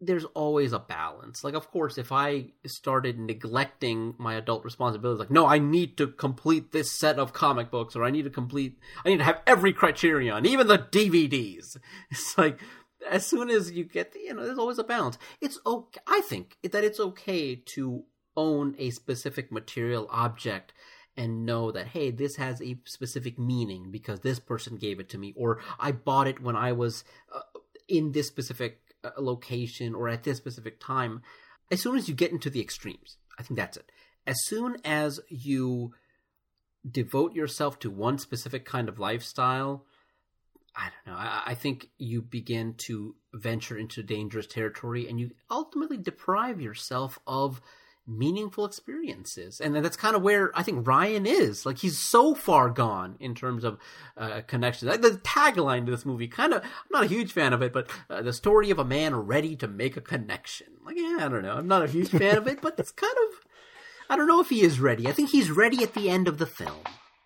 there's 0.00 0.24
always 0.26 0.72
a 0.72 0.78
balance. 0.78 1.42
Like, 1.42 1.54
of 1.54 1.70
course, 1.70 1.98
if 1.98 2.12
I 2.12 2.52
started 2.64 3.18
neglecting 3.18 4.14
my 4.18 4.34
adult 4.34 4.64
responsibilities, 4.64 5.18
like, 5.18 5.30
no, 5.30 5.46
I 5.46 5.58
need 5.58 5.96
to 5.98 6.06
complete 6.06 6.72
this 6.72 6.90
set 6.90 7.18
of 7.18 7.32
comic 7.32 7.70
books, 7.70 7.96
or 7.96 8.04
I 8.04 8.10
need 8.10 8.22
to 8.22 8.30
complete, 8.30 8.78
I 9.04 9.08
need 9.08 9.18
to 9.18 9.24
have 9.24 9.42
every 9.46 9.72
criterion, 9.72 10.46
even 10.46 10.66
the 10.66 10.78
DVDs. 10.78 11.76
It's 12.10 12.38
like, 12.38 12.60
as 13.08 13.26
soon 13.26 13.50
as 13.50 13.72
you 13.72 13.84
get, 13.84 14.12
the, 14.12 14.20
you 14.20 14.34
know, 14.34 14.44
there's 14.44 14.58
always 14.58 14.78
a 14.78 14.84
balance. 14.84 15.18
It's 15.40 15.58
okay, 15.66 16.00
I 16.06 16.20
think 16.22 16.56
that 16.62 16.84
it's 16.84 17.00
okay 17.00 17.56
to 17.56 18.04
own 18.36 18.76
a 18.78 18.90
specific 18.90 19.50
material 19.50 20.06
object 20.10 20.72
and 21.16 21.44
know 21.44 21.72
that 21.72 21.88
hey 21.88 22.12
this 22.12 22.36
has 22.36 22.62
a 22.62 22.78
specific 22.84 23.36
meaning 23.36 23.90
because 23.90 24.20
this 24.20 24.38
person 24.38 24.76
gave 24.76 25.00
it 25.00 25.08
to 25.08 25.18
me 25.18 25.34
or 25.36 25.58
i 25.80 25.90
bought 25.90 26.28
it 26.28 26.40
when 26.40 26.54
i 26.54 26.70
was 26.70 27.02
uh, 27.34 27.40
in 27.88 28.12
this 28.12 28.28
specific 28.28 28.87
location 29.18 29.94
or 29.94 30.08
at 30.08 30.24
this 30.24 30.38
specific 30.38 30.80
time. 30.80 31.22
As 31.70 31.82
soon 31.82 31.96
as 31.96 32.08
you 32.08 32.14
get 32.14 32.32
into 32.32 32.50
the 32.50 32.60
extremes, 32.60 33.16
I 33.38 33.42
think 33.42 33.58
that's 33.58 33.76
it. 33.76 33.90
As 34.26 34.36
soon 34.44 34.76
as 34.84 35.20
you 35.28 35.94
devote 36.88 37.34
yourself 37.34 37.78
to 37.80 37.90
one 37.90 38.18
specific 38.18 38.64
kind 38.64 38.88
of 38.88 38.98
lifestyle, 38.98 39.84
I 40.76 40.90
don't 40.90 41.12
know. 41.12 41.18
I, 41.18 41.42
I, 41.46 41.54
think 41.54 41.90
you 41.98 42.22
begin 42.22 42.74
to 42.86 43.16
venture 43.34 43.76
into 43.76 44.02
dangerous 44.02 44.46
territory 44.46 45.08
and 45.08 45.18
you 45.18 45.32
ultimately 45.50 45.96
deprive 45.96 46.60
yourself 46.60 47.18
of 47.26 47.60
meaningful 48.08 48.64
experiences. 48.64 49.60
And 49.60 49.76
that's 49.76 49.96
kind 49.96 50.16
of 50.16 50.22
where 50.22 50.50
I 50.58 50.62
think 50.62 50.86
Ryan 50.86 51.26
is. 51.26 51.66
Like 51.66 51.78
he's 51.78 51.98
so 51.98 52.34
far 52.34 52.70
gone 52.70 53.16
in 53.20 53.34
terms 53.34 53.64
of 53.64 53.78
uh, 54.16 54.40
connections. 54.46 54.90
The 54.98 55.20
tagline 55.22 55.84
to 55.84 55.90
this 55.90 56.06
movie, 56.06 56.26
kind 56.26 56.54
of, 56.54 56.62
I'm 56.62 56.90
not 56.90 57.04
a 57.04 57.08
huge 57.08 57.32
fan 57.32 57.52
of 57.52 57.60
it, 57.60 57.72
but 57.72 57.90
uh, 58.08 58.22
the 58.22 58.32
story 58.32 58.70
of 58.70 58.78
a 58.78 58.84
man 58.84 59.14
ready 59.14 59.54
to 59.56 59.68
make 59.68 59.96
a 59.96 60.00
connection. 60.00 60.68
Like, 60.84 60.96
yeah, 60.96 61.18
I 61.20 61.28
don't 61.28 61.42
know. 61.42 61.54
I'm 61.54 61.68
not 61.68 61.84
a 61.84 61.88
huge 61.88 62.08
fan 62.08 62.38
of 62.38 62.46
it, 62.46 62.62
but 62.62 62.78
it's 62.78 62.92
kind 62.92 63.16
of, 63.28 63.40
I 64.08 64.16
don't 64.16 64.26
know 64.26 64.40
if 64.40 64.48
he 64.48 64.62
is 64.62 64.80
ready. 64.80 65.06
I 65.06 65.12
think 65.12 65.28
he's 65.28 65.50
ready 65.50 65.82
at 65.82 65.92
the 65.92 66.08
end 66.08 66.28
of 66.28 66.38
the 66.38 66.46
film. 66.46 66.80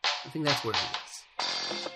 I 0.05 0.29
think 0.31 0.45
that's 0.45 0.65
where 0.65 0.75
he 0.75 0.81
is. 0.81 1.89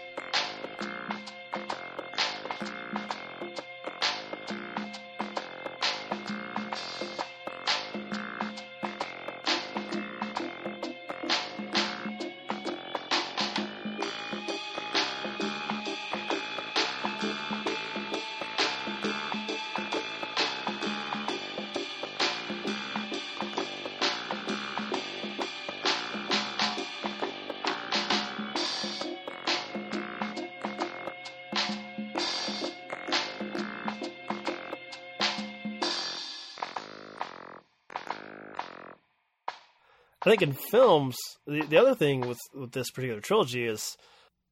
I 40.26 40.30
think 40.30 40.42
in 40.42 40.52
films, 40.54 41.16
the, 41.46 41.62
the 41.62 41.76
other 41.76 41.94
thing 41.94 42.22
with, 42.22 42.40
with 42.52 42.72
this 42.72 42.90
particular 42.90 43.20
trilogy 43.20 43.64
is 43.64 43.96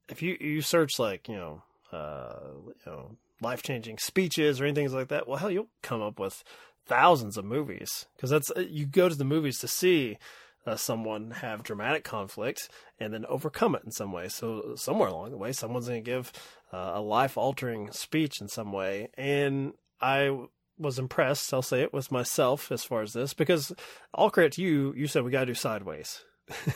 if 0.09 0.23
you, 0.23 0.37
you 0.41 0.63
search 0.63 1.01
like, 1.01 1.29
you 1.29 1.35
know, 1.35 1.63
uh, 1.93 2.37
you 2.65 2.93
know, 2.93 3.17
life 3.41 3.63
changing 3.63 3.99
speeches 3.99 4.61
or 4.61 4.67
anything 4.67 4.93
like 4.93 5.09
that, 5.09 5.27
well, 5.27 5.39
hell, 5.39 5.51
you'll 5.51 5.67
come 5.83 6.01
up 6.01 6.21
with 6.21 6.45
thousands 6.87 7.37
of 7.37 7.45
movies 7.45 8.07
because 8.15 8.31
that's 8.31 8.53
uh, 8.53 8.61
you 8.61 8.87
go 8.87 9.09
to 9.09 9.17
the 9.17 9.25
movies 9.25 9.59
to 9.59 9.67
see 9.67 10.17
uh, 10.65 10.77
someone 10.77 11.33
have 11.33 11.65
dramatic 11.65 12.05
conflict 12.05 12.69
and 13.01 13.13
then 13.13 13.27
overcome 13.27 13.75
it 13.75 13.83
in 13.85 13.91
some 13.91 14.13
way. 14.13 14.29
So 14.29 14.75
somewhere 14.77 15.09
along 15.09 15.33
the 15.33 15.37
way, 15.37 15.51
someone's 15.51 15.89
going 15.89 16.05
to 16.05 16.11
give 16.11 16.33
uh, 16.73 16.93
a 16.95 17.01
life 17.01 17.37
altering 17.37 17.91
speech 17.91 18.41
in 18.41 18.47
some 18.47 18.73
way, 18.73 19.09
and 19.17 19.73
I 20.01 20.47
was 20.79 20.99
impressed, 20.99 21.53
I'll 21.53 21.63
say 21.63 21.83
it, 21.83 21.93
with 21.93 22.11
myself 22.13 22.71
as 22.73 22.85
far 22.85 23.03
as 23.03 23.13
this, 23.13 23.35
because 23.35 23.73
all 24.13 24.31
credit 24.31 24.53
to 24.55 24.63
you, 24.63 24.93
you 24.97 25.07
said 25.07 25.25
we 25.25 25.31
got 25.31 25.41
to 25.41 25.47
do 25.47 25.55
sideways. 25.55 26.25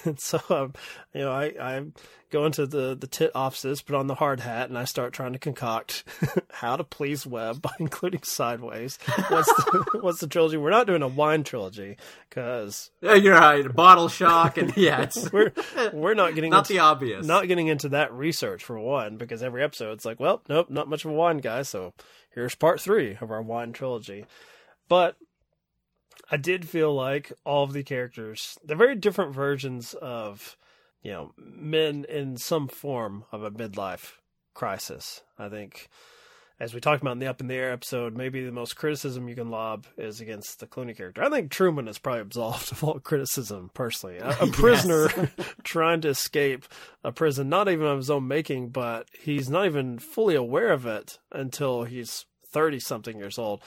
and 0.04 0.18
so 0.20 0.40
um, 0.48 0.72
you 1.12 1.20
know, 1.20 1.30
I, 1.32 1.52
I 1.61 1.84
go 2.30 2.46
into 2.46 2.66
the 2.66 2.94
the 2.94 3.06
tit 3.06 3.30
offices, 3.34 3.82
put 3.82 3.96
on 3.96 4.06
the 4.06 4.14
hard 4.14 4.40
hat, 4.40 4.68
and 4.68 4.78
I 4.78 4.84
start 4.84 5.12
trying 5.12 5.34
to 5.34 5.38
concoct 5.38 6.04
how 6.50 6.76
to 6.76 6.84
please 6.84 7.26
Webb 7.26 7.61
by 7.61 7.72
including 7.78 8.22
Sideways. 8.22 8.98
What's 9.28 9.52
the, 9.54 9.98
what's 10.00 10.20
the 10.20 10.26
trilogy? 10.26 10.56
We're 10.56 10.70
not 10.70 10.87
doing 10.87 11.02
a 11.02 11.08
wine 11.08 11.44
trilogy 11.44 11.98
because 12.28 12.90
Yeah, 13.02 13.14
You're 13.14 13.34
right. 13.34 13.74
Bottle 13.74 14.08
shock, 14.08 14.56
and 14.56 14.74
yeah, 14.76 15.02
it's 15.02 15.30
we're 15.32 15.52
we're 15.92 16.14
not 16.14 16.34
getting 16.34 16.50
not 16.50 16.61
into, 16.61 16.72
the 16.74 16.78
obvious. 16.78 17.26
not 17.26 17.46
getting 17.46 17.66
into 17.66 17.90
that 17.90 18.12
research 18.12 18.64
for 18.64 18.78
one, 18.78 19.16
because 19.18 19.42
every 19.42 19.62
episode 19.62 19.92
it's 19.92 20.04
like, 20.06 20.18
well, 20.18 20.42
nope, 20.48 20.70
not 20.70 20.88
much 20.88 21.04
of 21.04 21.11
a 21.11 21.14
wine 21.14 21.38
guy. 21.38 21.61
So 21.61 21.92
here's 22.30 22.54
part 22.54 22.80
three 22.80 23.16
of 23.20 23.30
our 23.30 23.42
wine 23.42 23.72
trilogy. 23.72 24.26
But 24.88 25.16
I 26.30 26.36
did 26.36 26.68
feel 26.68 26.94
like 26.94 27.32
all 27.44 27.64
of 27.64 27.72
the 27.72 27.82
characters, 27.82 28.58
they're 28.64 28.76
very 28.76 28.94
different 28.94 29.34
versions 29.34 29.94
of, 29.94 30.56
you 31.02 31.12
know, 31.12 31.32
men 31.36 32.04
in 32.08 32.36
some 32.36 32.68
form 32.68 33.24
of 33.32 33.42
a 33.42 33.50
midlife 33.50 34.14
crisis. 34.54 35.22
I 35.38 35.48
think, 35.48 35.88
as 36.60 36.74
we 36.74 36.80
talked 36.80 37.02
about 37.02 37.12
in 37.12 37.18
the 37.20 37.26
Up 37.28 37.40
in 37.40 37.46
the 37.46 37.54
Air 37.54 37.72
episode, 37.72 38.16
maybe 38.16 38.44
the 38.44 38.50
most 38.50 38.74
criticism 38.74 39.28
you 39.28 39.36
can 39.36 39.50
lob 39.50 39.86
is 39.96 40.20
against 40.20 40.58
the 40.58 40.66
Clooney 40.66 40.96
character. 40.96 41.22
I 41.22 41.30
think 41.30 41.50
Truman 41.50 41.86
is 41.86 41.98
probably 41.98 42.22
absolved 42.22 42.72
of 42.72 42.82
all 42.82 42.98
criticism, 42.98 43.70
personally. 43.74 44.18
A, 44.18 44.30
a 44.40 44.46
prisoner 44.52 45.08
trying 45.62 46.00
to 46.00 46.08
escape 46.08 46.64
a 47.04 47.12
prison, 47.12 47.48
not 47.48 47.68
even 47.68 47.86
of 47.86 47.98
his 47.98 48.10
own 48.10 48.26
making, 48.26 48.70
but 48.70 49.06
he's 49.20 49.48
not 49.48 49.66
even 49.66 49.98
fully 49.98 50.34
aware 50.34 50.72
of 50.72 50.84
it 50.84 51.18
until 51.30 51.84
he's 51.84 52.26
30 52.46 52.80
something 52.80 53.18
years 53.18 53.38
old. 53.38 53.62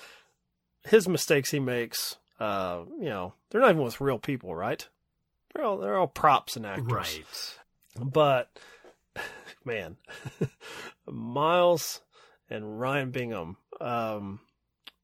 His 0.83 1.07
mistakes 1.07 1.51
he 1.51 1.59
makes, 1.59 2.17
uh, 2.39 2.81
you 2.99 3.09
know, 3.09 3.33
they're 3.49 3.61
not 3.61 3.71
even 3.71 3.83
with 3.83 4.01
real 4.01 4.19
people, 4.19 4.53
right? 4.53 4.85
They're 5.53 5.63
all, 5.63 5.77
they're 5.77 5.97
all 5.97 6.07
props 6.07 6.57
and 6.57 6.65
actors. 6.65 6.87
right. 6.87 7.23
But 7.97 8.49
man, 9.65 9.95
Miles 11.05 12.01
and 12.51 12.79
Ryan 12.79 13.11
Bingham, 13.11 13.57
um, 13.79 14.39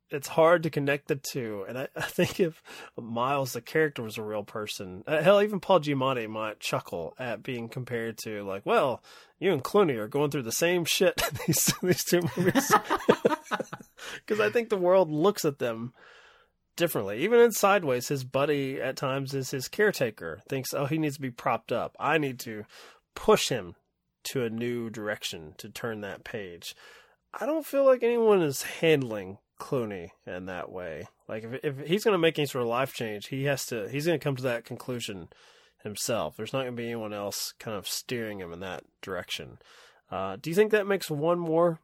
it's 0.10 0.28
hard 0.28 0.64
to 0.64 0.70
connect 0.70 1.08
the 1.08 1.16
two. 1.16 1.66
And 1.68 1.78
I, 1.78 1.88
I 1.96 2.02
think 2.02 2.40
if 2.40 2.62
Miles, 2.98 3.54
the 3.54 3.62
character, 3.62 4.04
was 4.04 4.18
a 4.18 4.24
real 4.24 4.44
person, 4.44 5.04
uh, 5.08 5.22
hell, 5.22 5.42
even 5.42 5.60
Paul 5.60 5.80
Giamatti 5.80 6.28
might 6.28 6.60
chuckle 6.60 7.16
at 7.18 7.44
being 7.44 7.70
compared 7.70 8.18
to 8.20 8.44
like, 8.44 8.66
well, 8.66 9.02
you 9.40 9.52
and 9.52 9.64
Clooney 9.64 9.98
are 9.98 10.08
going 10.08 10.32
through 10.32 10.44
the 10.44 10.52
same 10.52 10.86
shit 10.86 11.22
these 11.48 11.74
these 11.82 12.04
two 12.04 12.22
movies. 12.38 12.72
Because 14.26 14.40
I 14.40 14.50
think 14.50 14.70
the 14.70 14.78
world 14.78 15.10
looks 15.10 15.46
at 15.46 15.60
them 15.60 15.94
differently. 16.76 17.20
Even 17.24 17.40
in 17.40 17.52
Sideways, 17.52 18.08
his 18.08 18.24
buddy 18.24 18.82
at 18.82 18.96
times 18.96 19.34
is 19.34 19.52
his 19.52 19.68
caretaker. 19.68 20.42
Thinks, 20.48 20.74
oh, 20.74 20.86
he 20.86 20.98
needs 20.98 21.16
to 21.16 21.22
be 21.22 21.32
propped 21.32 21.72
up. 21.72 21.96
I 22.00 22.18
need 22.18 22.40
to 22.42 22.66
push 23.16 23.50
him 23.50 23.76
to 24.26 24.44
a 24.44 24.50
new 24.50 24.90
direction 24.90 25.54
to 25.58 25.70
turn 25.70 26.02
that 26.02 26.24
page. 26.24 26.76
I 27.34 27.46
don't 27.46 27.66
feel 27.66 27.86
like 27.86 28.04
anyone 28.04 28.42
is 28.42 28.64
handling 28.64 29.38
Clooney 29.60 30.10
in 30.26 30.46
that 30.46 30.72
way. 30.72 31.08
Like 31.28 31.44
if 31.44 31.64
if 31.64 31.88
he's 31.88 32.04
going 32.04 32.14
to 32.14 32.20
make 32.20 32.38
any 32.40 32.46
sort 32.46 32.64
of 32.64 32.70
life 32.70 32.94
change, 32.94 33.28
he 33.28 33.46
has 33.46 33.66
to. 33.68 33.90
He's 33.90 34.06
going 34.06 34.20
to 34.20 34.24
come 34.24 34.36
to 34.38 34.44
that 34.44 34.66
conclusion 34.66 35.30
himself. 35.84 36.36
There's 36.36 36.54
not 36.54 36.64
going 36.64 36.76
to 36.76 36.82
be 36.82 36.86
anyone 36.86 37.14
else 37.14 37.54
kind 37.60 37.78
of 37.78 37.88
steering 37.88 38.40
him 38.40 38.54
in 38.54 38.60
that 38.62 38.84
direction. 39.02 39.60
Uh, 40.10 40.38
do 40.40 40.50
you 40.50 40.56
think 40.56 40.72
that 40.72 40.88
makes 40.88 41.12
one 41.12 41.40
more 41.40 41.80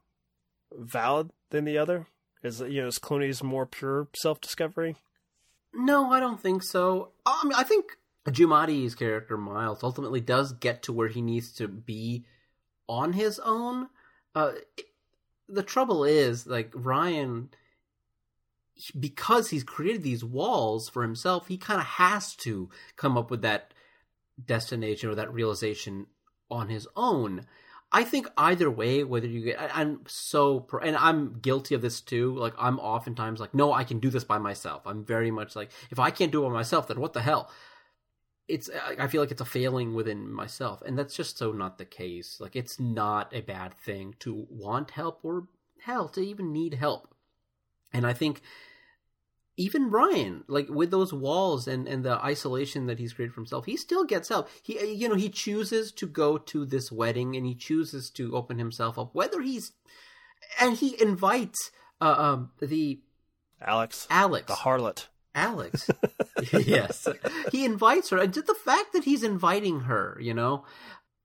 valid 0.72 1.32
than 1.50 1.66
the 1.66 1.78
other? 1.78 2.08
Is 2.42 2.60
you 2.60 2.82
know 2.82 2.88
is 2.88 3.00
Clooney's 3.00 3.44
more 3.44 3.66
pure 3.66 4.08
self 4.16 4.42
discovery? 4.42 4.98
No, 5.74 6.12
I 6.12 6.20
don't 6.20 6.40
think 6.40 6.64
so. 6.64 7.12
I 7.26 7.44
mean, 7.44 7.54
I 7.54 7.64
think 7.64 7.86
Giamatti's 8.28 8.96
character 8.96 9.38
Miles 9.38 9.84
ultimately 9.84 10.22
does 10.22 10.54
get 10.54 10.84
to 10.84 10.94
where 10.94 11.08
he 11.08 11.22
needs 11.22 11.52
to 11.54 11.68
be 11.68 12.26
on 12.88 13.14
his 13.14 13.40
own. 13.40 13.90
Uh, 14.36 14.54
the 15.54 15.64
trouble 15.64 16.04
is, 16.04 16.48
like 16.48 16.72
Ryan, 16.74 17.50
because 19.00 19.50
he's 19.50 19.64
created 19.64 20.04
these 20.04 20.24
walls 20.24 20.90
for 20.90 21.02
himself, 21.04 21.48
he 21.48 21.58
kind 21.58 21.80
of 21.80 21.86
has 21.86 22.36
to 22.38 22.70
come 22.96 23.18
up 23.18 23.30
with 23.30 23.42
that 23.42 23.74
destination 24.44 25.10
or 25.10 25.16
that 25.16 25.34
realization 25.34 26.08
on 26.50 26.70
his 26.70 26.88
own. 26.96 27.46
I 27.92 28.04
think 28.04 28.28
either 28.38 28.72
way, 28.72 29.04
whether 29.04 29.28
you 29.28 29.42
get, 29.42 29.62
I- 29.62 29.82
I'm 29.82 30.02
so, 30.08 30.68
and 30.82 30.98
I'm 30.98 31.40
guilty 31.40 31.76
of 31.76 31.82
this 31.84 32.02
too. 32.02 32.36
Like, 32.36 32.56
I'm 32.58 32.80
oftentimes 32.80 33.40
like, 33.40 33.54
no, 33.54 33.72
I 33.72 33.84
can 33.84 34.00
do 34.00 34.10
this 34.10 34.24
by 34.24 34.40
myself. 34.40 34.82
I'm 34.86 35.06
very 35.06 35.30
much 35.30 35.56
like, 35.56 35.70
if 35.92 36.00
I 36.00 36.10
can't 36.10 36.32
do 36.32 36.44
it 36.44 36.50
by 36.50 36.54
myself, 36.54 36.88
then 36.88 37.00
what 37.00 37.14
the 37.14 37.22
hell? 37.22 37.52
It's, 38.48 38.70
I 39.00 39.08
feel 39.08 39.22
like 39.22 39.32
it's 39.32 39.42
a 39.42 39.46
failing 39.46 39.94
within 39.94 40.32
myself. 40.32 40.82
And 40.82 40.98
that's 40.98 41.16
just 41.16 41.38
so 41.38 41.54
not 41.54 41.78
the 41.78 41.86
case. 41.86 42.40
Like, 42.40 42.56
it's 42.56 42.80
not 42.80 43.34
a 43.34 43.42
bad 43.42 43.74
thing 43.74 44.16
to 44.20 44.46
want 44.50 44.92
help 44.92 45.20
or 45.24 45.48
hell, 45.82 46.10
to 46.10 46.22
even 46.22 46.52
need 46.52 46.74
help. 46.74 47.14
And 47.94 48.06
I 48.06 48.14
think 48.14 48.42
even 49.56 49.92
Ryan, 49.92 50.44
like 50.48 50.68
with 50.68 50.92
those 50.92 51.14
walls 51.14 51.68
and, 51.68 51.88
and 51.88 52.04
the 52.04 52.18
isolation 52.24 52.88
that 52.88 53.00
he's 53.00 53.14
created 53.14 53.34
for 53.34 53.42
himself, 53.42 53.66
he 53.66 53.78
still 53.78 54.04
gets 54.04 54.30
help. 54.30 54.50
He, 54.62 54.94
you 54.94 55.08
know, 55.08 55.16
he 55.16 55.30
chooses 55.30 55.92
to 55.94 56.08
go 56.08 56.38
to 56.38 56.66
this 56.66 56.92
wedding 56.92 57.36
and 57.36 57.46
he 57.46 57.54
chooses 57.54 58.10
to 58.12 58.36
open 58.36 58.58
himself 58.58 58.98
up. 58.98 59.14
Whether 59.14 59.42
he's, 59.42 59.74
and 60.60 60.76
he 60.76 61.00
invites 61.00 61.72
uh, 62.02 62.16
um, 62.18 62.52
the 62.60 63.02
Alex, 63.62 64.08
Alex, 64.10 64.48
the 64.48 64.54
harlot. 64.54 65.08
Alex, 65.36 65.90
yes, 66.54 67.08
he 67.52 67.66
invites 67.66 68.10
her, 68.10 68.18
and 68.18 68.34
the 68.34 68.56
fact 68.56 68.94
that 68.94 69.04
he's 69.04 69.24
inviting 69.24 69.82
her, 69.82 70.18
you 70.20 70.34
know, 70.34 70.66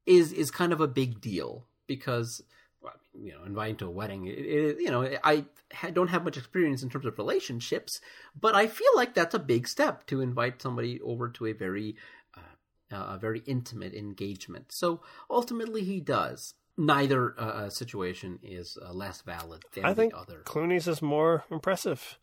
is 0.07 0.33
is 0.33 0.51
kind 0.51 0.73
of 0.73 0.81
a 0.81 0.89
big 0.89 1.21
deal 1.21 1.67
because 1.87 2.43
well, 2.81 2.95
you 3.15 3.33
know, 3.33 3.45
inviting 3.45 3.77
to 3.77 3.87
a 3.87 3.91
wedding, 3.91 4.27
it, 4.27 4.39
it, 4.39 4.81
you 4.81 4.91
know, 4.91 5.09
I 5.25 5.45
don't 5.93 6.09
have 6.09 6.25
much 6.25 6.37
experience 6.37 6.83
in 6.83 6.91
terms 6.91 7.07
of 7.07 7.19
relationships, 7.19 8.01
but 8.39 8.55
I 8.55 8.67
feel 8.67 8.91
like 8.95 9.15
that's 9.15 9.35
a 9.35 9.41
big 9.41 9.69
step 9.69 10.07
to 10.07 10.21
invite 10.21 10.63
somebody 10.63 11.01
over 11.01 11.29
to 11.31 11.47
a 11.47 11.53
very, 11.53 11.97
uh, 12.37 12.95
uh, 12.95 13.15
a 13.15 13.19
very 13.19 13.41
intimate 13.41 13.95
engagement. 13.95 14.73
So 14.73 15.01
ultimately, 15.31 15.85
he 15.85 16.01
does. 16.01 16.55
Neither 16.77 17.35
uh, 17.39 17.71
situation 17.71 18.39
is 18.41 18.79
uh, 18.81 18.93
less 18.93 19.23
valid 19.23 19.65
than 19.73 19.85
I 19.85 19.95
think 19.95 20.13
the 20.13 20.19
other. 20.19 20.43
Clooney's 20.45 20.87
is 20.87 21.03
more 21.03 21.45
impressive 21.51 22.19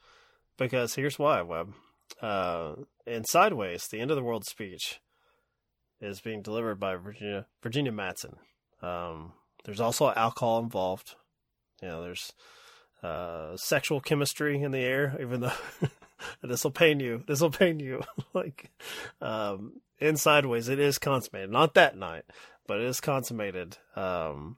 because 0.57 0.95
here's 0.95 1.19
why, 1.19 1.41
Webb. 1.41 1.73
Uh, 2.21 2.73
in 3.05 3.23
Sideways, 3.25 3.87
the 3.87 3.99
end 3.99 4.11
of 4.11 4.17
the 4.17 4.23
world 4.23 4.45
speech 4.45 4.99
is 6.01 6.21
being 6.21 6.41
delivered 6.41 6.79
by 6.79 6.95
Virginia 6.95 7.45
Virginia 7.61 7.91
Madsen. 7.91 8.35
Um, 8.81 9.33
there's 9.63 9.79
also 9.79 10.11
alcohol 10.13 10.59
involved. 10.59 11.15
You 11.81 11.89
know, 11.89 12.01
there's 12.03 12.33
uh, 13.03 13.57
sexual 13.57 13.99
chemistry 13.99 14.61
in 14.61 14.71
the 14.71 14.79
air, 14.79 15.17
even 15.19 15.41
though 15.41 15.51
this 16.41 16.63
will 16.63 16.71
pain 16.71 16.99
you. 16.99 17.23
This 17.27 17.41
will 17.41 17.51
pain 17.51 17.79
you. 17.79 18.03
like 18.33 18.71
um, 19.21 19.81
in 19.99 20.17
Sideways, 20.17 20.69
it 20.69 20.79
is 20.79 20.97
consummated. 20.97 21.51
Not 21.51 21.73
that 21.73 21.97
night, 21.97 22.25
but 22.67 22.79
it 22.79 22.85
is 22.85 23.01
consummated. 23.01 23.77
Um, 23.95 24.57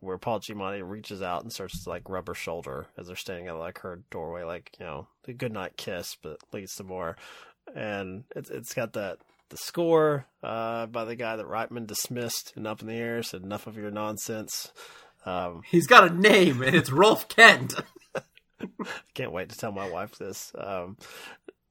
where 0.00 0.18
Paul 0.18 0.40
Giamatti 0.40 0.82
reaches 0.82 1.22
out 1.22 1.42
and 1.42 1.52
starts 1.52 1.84
to 1.84 1.90
like 1.90 2.08
rub 2.08 2.26
her 2.28 2.34
shoulder 2.34 2.86
as 2.96 3.06
they're 3.06 3.16
standing 3.16 3.48
at 3.48 3.56
like 3.56 3.78
her 3.80 4.00
doorway, 4.10 4.42
like 4.42 4.72
you 4.78 4.86
know, 4.86 5.06
the 5.24 5.32
goodnight 5.32 5.76
kiss, 5.76 6.16
but 6.22 6.38
leads 6.52 6.74
to 6.76 6.84
more. 6.84 7.16
And 7.74 8.24
it's 8.34 8.50
it's 8.50 8.74
got 8.74 8.94
that 8.94 9.18
the 9.50 9.56
score 9.56 10.26
uh, 10.42 10.86
by 10.86 11.04
the 11.04 11.16
guy 11.16 11.36
that 11.36 11.46
Reitman 11.46 11.86
dismissed 11.86 12.52
and 12.56 12.66
up 12.66 12.80
in 12.80 12.88
the 12.88 12.94
air 12.94 13.22
said 13.22 13.42
enough 13.42 13.66
of 13.66 13.76
your 13.76 13.90
nonsense. 13.90 14.72
Um, 15.26 15.62
He's 15.66 15.86
got 15.86 16.10
a 16.10 16.14
name, 16.14 16.62
and 16.62 16.74
it's 16.74 16.90
Rolf 16.90 17.28
Kent. 17.28 17.74
I 18.16 18.66
can't 19.14 19.32
wait 19.32 19.50
to 19.50 19.56
tell 19.56 19.72
my 19.72 19.88
wife 19.88 20.16
this. 20.16 20.52
Um, 20.56 20.96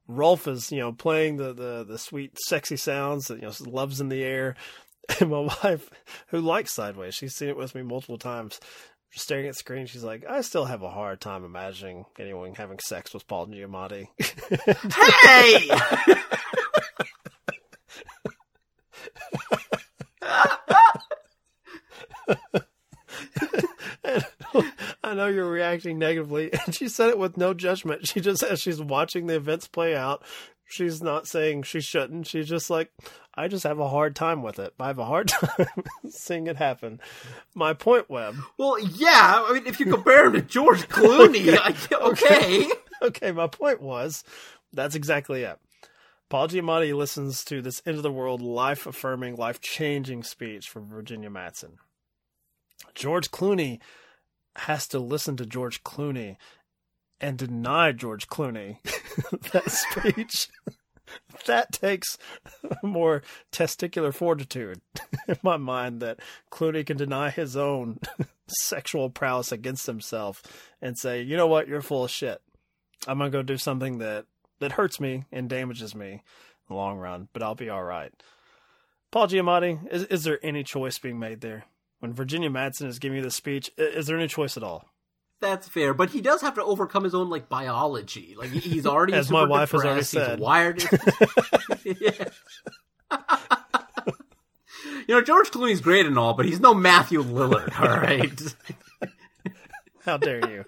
Rolf 0.08 0.48
is, 0.48 0.72
you 0.72 0.80
know, 0.80 0.92
playing 0.92 1.38
the, 1.38 1.54
the, 1.54 1.86
the 1.88 1.98
sweet, 1.98 2.38
sexy 2.46 2.78
sounds 2.78 3.28
that, 3.28 3.42
you 3.42 3.44
know, 3.44 3.54
loves 3.65 4.02
in 4.02 4.10
the 4.10 4.24
air. 4.24 4.56
And 5.19 5.30
my 5.32 5.39
wife, 5.63 5.89
who 6.28 6.39
likes 6.41 6.74
Sideways, 6.74 7.15
she's 7.15 7.36
seen 7.36 7.50
it 7.50 7.58
with 7.58 7.76
me 7.76 7.82
multiple 7.82 8.17
times, 8.17 8.60
staring 9.12 9.48
at 9.48 9.54
the 9.54 9.60
screen. 9.60 9.86
She's 9.86 10.04
like, 10.04 10.26
I 10.28 10.41
still 10.41 10.65
have 10.65 10.84
a 10.84 10.89
hard 10.89 11.22
time 11.22 11.43
imagining 11.43 12.06
anyone 12.17 12.54
having 12.56 12.80
sex 12.80 13.13
with 13.13 13.28
Paul 13.28 13.48
Giamatti. 13.48 14.08
hey! 15.24 15.69
I 25.02 25.15
know 25.15 25.28
you're 25.28 25.50
reacting 25.50 25.98
negatively. 25.98 26.52
And 26.65 26.76
she 26.76 26.88
said 26.88 27.10
it 27.10 27.17
with 27.17 27.36
no 27.36 27.54
judgment. 27.56 28.08
She 28.08 28.22
just, 28.22 28.43
as 28.43 28.62
she's 28.62 28.82
watching 28.82 29.26
the 29.26 29.36
events 29.36 29.67
play 29.67 29.95
out, 29.95 30.24
she's 30.69 31.01
not 31.01 31.27
saying 31.27 31.63
she 31.63 31.82
shouldn't. 31.82 32.27
She's 32.27 32.47
just 32.47 32.69
like, 32.69 32.91
I 33.36 33.47
just 33.47 33.63
have 33.63 33.79
a 33.79 33.89
hard 33.89 34.15
time 34.15 34.41
with 34.43 34.60
it. 34.60 34.73
I 34.79 34.88
have 34.88 34.99
a 34.99 35.05
hard 35.05 35.27
time 35.27 35.67
seeing 36.10 36.47
it 36.47 36.55
happen. 36.58 37.01
My 37.55 37.73
point, 37.73 38.10
Webb. 38.10 38.36
Well, 38.58 38.79
yeah. 38.79 39.43
I 39.45 39.53
mean, 39.53 39.65
if 39.65 39.79
you 39.79 39.88
compare 39.88 40.27
him 40.27 40.34
to 40.34 40.41
George 40.41 40.88
Clooney, 40.88 41.58
I, 41.62 41.75
okay. 42.10 42.69
Okay, 43.01 43.32
my 43.32 43.47
point 43.47 43.82
was 43.82 44.25
that's 44.73 44.93
exactly 44.93 45.43
it. 45.43 45.58
Paul 46.27 46.49
Giamatti 46.49 46.93
listens 46.93 47.45
to 47.45 47.62
this 47.62 47.82
end 47.86 47.95
of 47.95 48.03
the 48.03 48.12
world, 48.12 48.41
life 48.41 48.86
affirming, 48.86 49.38
life 49.38 49.62
changing 49.62 50.23
speech 50.23 50.67
from 50.67 50.89
Virginia 50.89 51.29
Madsen. 51.29 51.77
George 52.93 53.32
Clooney 53.32 53.79
has 54.58 54.86
to 54.89 54.99
listen 54.99 55.38
to 55.38 55.45
George 55.45 55.82
Clooney 55.84 56.36
and 57.21 57.38
deny 57.38 57.91
George 57.91 58.27
Clooney 58.27 58.77
that 59.51 59.69
speech. 59.69 60.49
that 61.45 61.71
takes 61.71 62.17
more 62.84 63.23
testicular 63.51 64.13
fortitude 64.13 64.82
in 65.27 65.38
my 65.41 65.58
mind 65.58 66.01
that 66.01 66.19
Clooney 66.51 66.86
can 66.86 66.97
deny 66.97 67.29
his 67.29 67.58
own 67.58 67.99
sexual 68.47 69.10
prowess 69.10 69.51
against 69.51 69.88
himself 69.88 70.43
and 70.82 70.97
say, 70.97 71.21
you 71.21 71.38
know 71.38 71.47
what, 71.47 71.67
you're 71.67 71.82
full 71.82 72.05
of 72.05 72.12
shit. 72.12 72.41
I'm 73.08 73.17
gonna 73.17 73.29
go 73.29 73.41
do 73.41 73.58
something 73.58 73.99
that 73.99 74.25
that 74.60 74.73
hurts 74.73 74.99
me 74.99 75.23
and 75.32 75.49
damages 75.49 75.95
me 75.95 76.12
in 76.12 76.21
the 76.67 76.75
long 76.75 76.97
run, 76.97 77.29
but 77.34 77.41
I'll 77.41 77.55
be 77.55 77.69
all 77.69 77.84
right. 77.84 78.12
Paul 79.12 79.27
Giamatti, 79.27 79.91
is, 79.91 80.03
is 80.05 80.23
there 80.23 80.39
any 80.43 80.63
choice 80.63 80.99
being 80.99 81.17
made 81.17 81.41
there? 81.41 81.63
When 81.99 82.13
Virginia 82.13 82.49
Madsen 82.49 82.88
is 82.88 82.99
giving 82.99 83.17
you 83.17 83.23
this 83.23 83.36
speech, 83.36 83.71
is 83.77 84.08
there 84.08 84.17
any 84.17 84.27
choice 84.27 84.55
at 84.55 84.63
all? 84.63 84.86
That's 85.41 85.67
fair, 85.69 85.93
but 85.93 86.10
he 86.10 86.19
does 86.21 86.41
have 86.41 86.56
to 86.56 86.63
overcome 86.63 87.04
his 87.06 87.15
own 87.15 87.30
like 87.30 87.47
biology. 87.47 88.36
Like 88.38 88.49
he's 88.49 88.86
already 88.86 89.13
as 89.15 89.30
my 89.32 89.45
wife 89.45 89.71
has 89.71 89.86
already 89.86 90.04
said, 90.04 90.32
he's 90.32 90.39
wired. 90.39 90.84
you 91.86 91.95
know, 95.08 95.21
George 95.21 95.49
Clooney's 95.52 95.82
great 95.82 96.06
and 96.06 96.17
all, 96.17 96.34
but 96.34 96.45
he's 96.45 96.60
no 96.60 96.73
Matthew 96.73 97.23
Lillard. 97.23 97.80
All 97.80 97.88
right. 97.88 98.41
How 100.06 100.17
dare 100.17 100.49
you? 100.49 100.65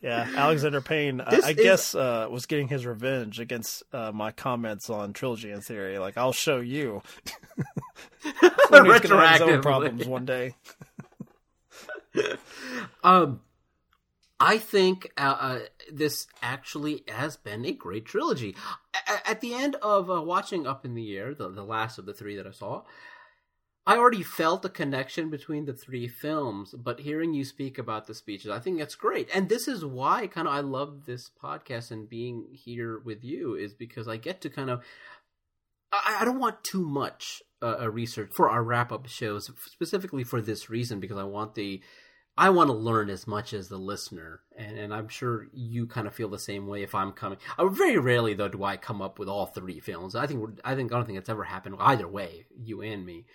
yeah, 0.00 0.28
Alexander 0.34 0.80
Payne, 0.80 1.20
I, 1.20 1.34
is- 1.36 1.54
guess, 1.56 1.94
uh, 1.94 2.26
was 2.30 2.46
getting 2.46 2.68
his 2.68 2.84
revenge 2.84 3.38
against 3.38 3.82
uh, 3.92 4.10
my 4.12 4.32
comments 4.32 4.90
on 4.90 5.12
trilogy 5.12 5.50
and 5.50 5.62
theory. 5.64 5.98
Like, 5.98 6.16
I'll 6.16 6.32
show 6.32 6.58
you. 6.60 7.02
Clooney's 8.24 9.00
gonna 9.00 9.26
have 9.26 9.32
his 9.34 9.40
own 9.42 9.48
Retroactively. 9.48 9.62
problems 9.62 10.06
one 10.06 10.24
day. 10.24 10.54
Um, 13.02 13.40
I 14.38 14.58
think 14.58 15.12
uh, 15.16 15.36
uh, 15.38 15.58
this 15.92 16.26
actually 16.42 17.04
has 17.08 17.36
been 17.36 17.64
a 17.64 17.72
great 17.72 18.04
trilogy. 18.04 18.56
A- 19.08 19.30
at 19.30 19.40
the 19.40 19.54
end 19.54 19.76
of 19.76 20.10
uh, 20.10 20.20
watching 20.20 20.66
Up 20.66 20.84
in 20.84 20.94
the 20.94 21.16
Air, 21.16 21.32
the, 21.34 21.48
the 21.48 21.62
last 21.64 21.98
of 21.98 22.06
the 22.06 22.12
three 22.12 22.36
that 22.36 22.46
I 22.46 22.50
saw, 22.50 22.82
I 23.86 23.96
already 23.96 24.22
felt 24.22 24.64
a 24.64 24.68
connection 24.68 25.30
between 25.30 25.64
the 25.64 25.72
three 25.72 26.08
films. 26.08 26.74
But 26.76 27.00
hearing 27.00 27.34
you 27.34 27.44
speak 27.44 27.78
about 27.78 28.06
the 28.06 28.14
speeches, 28.14 28.50
I 28.50 28.58
think 28.58 28.78
that's 28.78 28.96
great. 28.96 29.28
And 29.32 29.48
this 29.48 29.68
is 29.68 29.84
why 29.84 30.26
kind 30.26 30.48
of 30.48 30.54
I 30.54 30.60
love 30.60 31.06
this 31.06 31.30
podcast 31.42 31.92
and 31.92 32.08
being 32.08 32.46
here 32.52 32.98
with 32.98 33.22
you 33.22 33.54
is 33.54 33.74
because 33.74 34.08
I 34.08 34.16
get 34.16 34.40
to 34.40 34.50
kind 34.50 34.70
of. 34.70 34.82
I, 35.92 36.18
I 36.20 36.24
don't 36.24 36.38
want 36.38 36.64
too 36.64 36.84
much 36.84 37.42
uh, 37.60 37.76
uh, 37.82 37.90
research 37.90 38.30
for 38.32 38.50
our 38.50 38.62
wrap 38.62 38.90
up 38.92 39.06
shows, 39.06 39.50
specifically 39.66 40.24
for 40.24 40.40
this 40.40 40.70
reason, 40.70 41.00
because 41.00 41.18
I 41.18 41.24
want 41.24 41.54
the 41.54 41.82
I 42.36 42.48
want 42.48 42.68
to 42.68 42.74
learn 42.74 43.10
as 43.10 43.26
much 43.26 43.52
as 43.52 43.68
the 43.68 43.76
listener, 43.76 44.40
and, 44.56 44.78
and 44.78 44.94
I'm 44.94 45.08
sure 45.08 45.48
you 45.52 45.86
kind 45.86 46.06
of 46.06 46.14
feel 46.14 46.30
the 46.30 46.38
same 46.38 46.66
way. 46.66 46.82
If 46.82 46.94
I'm 46.94 47.12
coming, 47.12 47.38
uh, 47.58 47.66
very 47.68 47.98
rarely 47.98 48.32
though 48.32 48.48
do 48.48 48.64
I 48.64 48.78
come 48.78 49.02
up 49.02 49.18
with 49.18 49.28
all 49.28 49.46
three 49.46 49.80
films. 49.80 50.14
I 50.16 50.26
think 50.26 50.60
I 50.64 50.74
think 50.74 50.92
I 50.92 50.96
don't 50.96 51.04
think 51.04 51.18
it's 51.18 51.28
ever 51.28 51.44
happened 51.44 51.76
either 51.78 52.08
way, 52.08 52.46
you 52.56 52.80
and 52.80 53.04
me. 53.04 53.26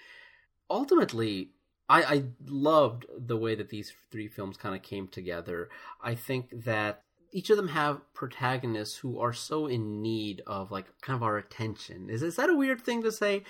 Ultimately, 0.69 1.51
I, 1.87 2.03
I 2.03 2.23
loved 2.45 3.05
the 3.17 3.37
way 3.37 3.55
that 3.55 3.69
these 3.69 3.93
three 4.11 4.27
films 4.27 4.57
kind 4.57 4.75
of 4.75 4.81
came 4.81 5.07
together. 5.07 5.69
I 6.01 6.15
think 6.15 6.65
that 6.65 7.03
each 7.31 7.49
of 7.49 7.57
them 7.57 7.69
have 7.69 8.01
protagonists 8.13 8.97
who 8.97 9.19
are 9.19 9.33
so 9.33 9.67
in 9.67 10.01
need 10.01 10.41
of 10.47 10.71
like 10.71 10.85
kind 11.01 11.15
of 11.15 11.23
our 11.23 11.37
attention. 11.37 12.09
Is 12.09 12.23
is 12.23 12.35
that 12.35 12.49
a 12.49 12.55
weird 12.55 12.81
thing 12.81 13.03
to 13.03 13.11
say? 13.11 13.43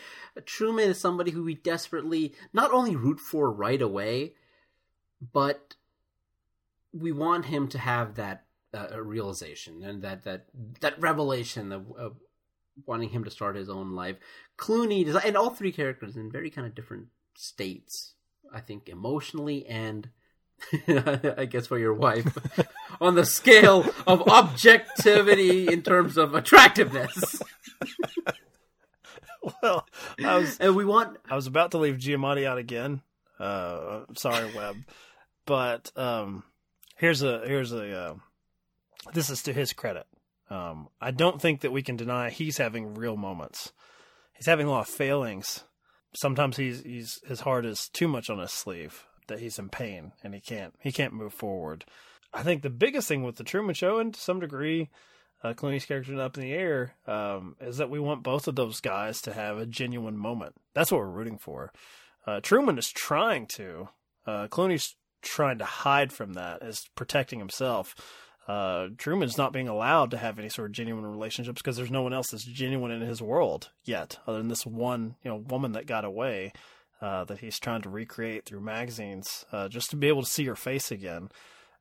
Truman 0.45 0.89
is 0.89 0.99
somebody 0.99 1.31
who 1.31 1.43
we 1.43 1.55
desperately 1.55 2.33
not 2.53 2.71
only 2.71 2.95
root 2.95 3.19
for 3.19 3.51
right 3.51 3.81
away, 3.81 4.33
but 5.33 5.75
we 6.93 7.11
want 7.11 7.45
him 7.45 7.67
to 7.69 7.79
have 7.79 8.15
that 8.15 8.45
uh, 8.73 9.01
realization 9.01 9.83
and 9.83 10.01
that 10.01 10.23
that 10.23 10.45
that 10.81 10.99
revelation 10.99 11.71
of, 11.71 11.91
of 11.97 12.15
wanting 12.85 13.09
him 13.09 13.23
to 13.23 13.31
start 13.31 13.55
his 13.55 13.69
own 13.69 13.93
life. 13.93 14.17
Clooney 14.57 15.07
and 15.23 15.37
all 15.37 15.49
three 15.49 15.71
characters 15.71 16.15
in 16.15 16.31
very 16.31 16.49
kind 16.49 16.67
of 16.67 16.75
different 16.75 17.07
states. 17.35 18.13
I 18.53 18.61
think 18.61 18.87
emotionally 18.87 19.65
and 19.65 20.09
I 20.87 21.45
guess 21.49 21.67
for 21.67 21.77
your 21.77 21.93
wife 21.93 22.37
on 23.01 23.15
the 23.15 23.25
scale 23.25 23.85
of 24.05 24.27
objectivity 24.27 25.67
in 25.67 25.81
terms 25.81 26.17
of 26.17 26.35
attractiveness. 26.35 27.41
Well, 29.63 29.87
I 30.21 30.37
was 30.39 30.57
And 30.59 30.75
we 30.75 30.83
want 30.83 31.17
I 31.29 31.35
was 31.35 31.47
about 31.47 31.71
to 31.71 31.77
leave 31.77 31.95
Giamatti 31.95 32.45
out 32.45 32.57
again. 32.57 33.01
Uh, 33.39 34.01
sorry, 34.17 34.53
Webb, 34.53 34.75
but 35.45 35.89
um, 35.95 36.43
here's 36.97 37.21
a 37.21 37.43
here's 37.45 37.71
a 37.71 37.97
uh, 37.97 38.15
this 39.13 39.29
is 39.29 39.43
to 39.43 39.53
his 39.53 39.71
credit. 39.71 40.05
Um, 40.49 40.89
I 40.99 41.11
don't 41.11 41.41
think 41.41 41.61
that 41.61 41.71
we 41.71 41.81
can 41.81 41.95
deny 41.95 42.29
he's 42.29 42.57
having 42.57 42.95
real 42.95 43.15
moments. 43.15 43.71
He's 44.33 44.47
having 44.47 44.67
a 44.67 44.71
lot 44.71 44.81
of 44.81 44.93
failings. 44.93 45.63
Sometimes 46.13 46.57
he's 46.57 46.81
he's 46.81 47.21
his 47.25 47.39
heart 47.39 47.65
is 47.65 47.87
too 47.93 48.09
much 48.09 48.29
on 48.29 48.39
his 48.39 48.51
sleeve 48.51 49.05
that 49.27 49.39
he's 49.39 49.59
in 49.59 49.69
pain 49.69 50.13
and 50.23 50.33
he 50.33 50.39
can't 50.39 50.73
he 50.79 50.91
can't 50.91 51.13
move 51.13 51.33
forward. 51.33 51.85
I 52.33 52.43
think 52.43 52.61
the 52.61 52.69
biggest 52.69 53.07
thing 53.07 53.23
with 53.23 53.37
the 53.37 53.43
Truman 53.43 53.75
Show, 53.75 53.99
and 53.99 54.13
to 54.13 54.19
some 54.19 54.39
degree, 54.39 54.89
uh, 55.43 55.53
Clooney's 55.53 55.85
character 55.85 56.19
Up 56.19 56.37
in 56.37 56.43
the 56.43 56.53
Air, 56.53 56.93
um, 57.07 57.55
is 57.61 57.77
that 57.77 57.89
we 57.89 57.99
want 57.99 58.23
both 58.23 58.47
of 58.47 58.55
those 58.55 58.81
guys 58.81 59.21
to 59.21 59.33
have 59.33 59.57
a 59.57 59.65
genuine 59.65 60.17
moment. 60.17 60.55
That's 60.73 60.91
what 60.91 60.99
we're 60.99 61.07
rooting 61.07 61.37
for. 61.37 61.71
Uh, 62.25 62.41
Truman 62.41 62.77
is 62.77 62.89
trying 62.89 63.47
to. 63.47 63.89
Uh, 64.25 64.47
Clooney's 64.47 64.95
trying 65.21 65.57
to 65.59 65.65
hide 65.65 66.11
from 66.11 66.33
that, 66.33 66.61
is 66.61 66.89
protecting 66.95 67.39
himself. 67.39 67.95
Uh, 68.47 68.87
Truman's 68.97 69.37
not 69.37 69.51
being 69.51 69.67
allowed 69.67 70.11
to 70.11 70.17
have 70.17 70.39
any 70.39 70.49
sort 70.49 70.69
of 70.69 70.71
genuine 70.73 71.05
relationships 71.05 71.61
because 71.61 71.75
there's 71.75 71.91
no 71.91 72.01
one 72.01 72.13
else 72.13 72.31
that's 72.31 72.45
genuine 72.45 72.91
in 72.91 73.01
his 73.01 73.21
world 73.21 73.71
yet, 73.83 74.19
other 74.25 74.37
than 74.37 74.47
this 74.47 74.65
one, 74.65 75.15
you 75.23 75.29
know, 75.29 75.37
woman 75.37 75.73
that 75.73 75.85
got 75.85 76.05
away. 76.05 76.53
Uh, 76.99 77.23
that 77.25 77.39
he's 77.39 77.59
trying 77.59 77.83
to 77.83 77.89
recreate 77.89 78.43
through 78.45 78.59
magazines, 78.59 79.45
uh, 79.51 79.67
just 79.67 79.91
to 79.91 79.95
be 79.95 80.07
able 80.07 80.23
to 80.23 80.27
see 80.27 80.45
her 80.45 80.55
face 80.55 80.91
again. 80.91 81.29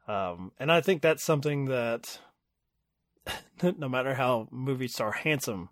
Um, 0.07 0.53
and 0.59 0.71
I 0.71 0.83
think 0.83 1.01
that's 1.01 1.25
something 1.25 1.65
that 1.67 2.19
no 3.79 3.89
matter 3.89 4.15
how 4.15 4.49
movie 4.51 4.89
star 4.89 5.13
handsome 5.13 5.71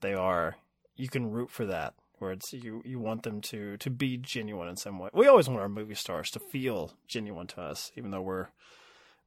they 0.00 0.14
are, 0.14 0.56
you 0.96 1.08
can 1.08 1.30
root 1.30 1.50
for 1.50 1.66
that. 1.66 1.94
Where 2.18 2.32
it's 2.32 2.52
you, 2.52 2.82
you 2.84 2.98
want 2.98 3.22
them 3.22 3.40
to 3.42 3.78
to 3.78 3.90
be 3.90 4.18
genuine 4.18 4.68
in 4.68 4.76
some 4.76 4.98
way. 4.98 5.08
We 5.14 5.26
always 5.26 5.48
want 5.48 5.62
our 5.62 5.70
movie 5.70 5.94
stars 5.94 6.30
to 6.32 6.38
feel 6.38 6.92
genuine 7.08 7.46
to 7.48 7.62
us, 7.62 7.90
even 7.96 8.10
though 8.10 8.20
we're 8.20 8.48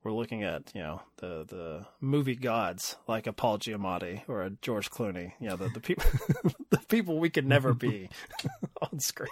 we're 0.04 0.12
looking 0.12 0.44
at 0.44 0.72
you 0.74 0.82
know 0.82 1.02
the 1.18 1.46
the 1.48 1.86
movie 2.02 2.36
gods 2.36 2.98
like 3.08 3.28
a 3.28 3.34
Paul 3.34 3.58
Giamatti 3.58 4.22
or 4.28 4.44
a 4.44 4.50
George 4.50 4.90
Clooney. 4.90 5.34
You 5.40 5.50
know 5.50 5.56
the 5.56 5.70
the 5.70 5.80
people 5.80 6.06
the 6.70 6.80
people 6.88 7.20
we 7.20 7.30
could 7.30 7.48
never 7.48 7.74
be 7.74 8.10
on 8.82 9.00
screen. 9.00 9.30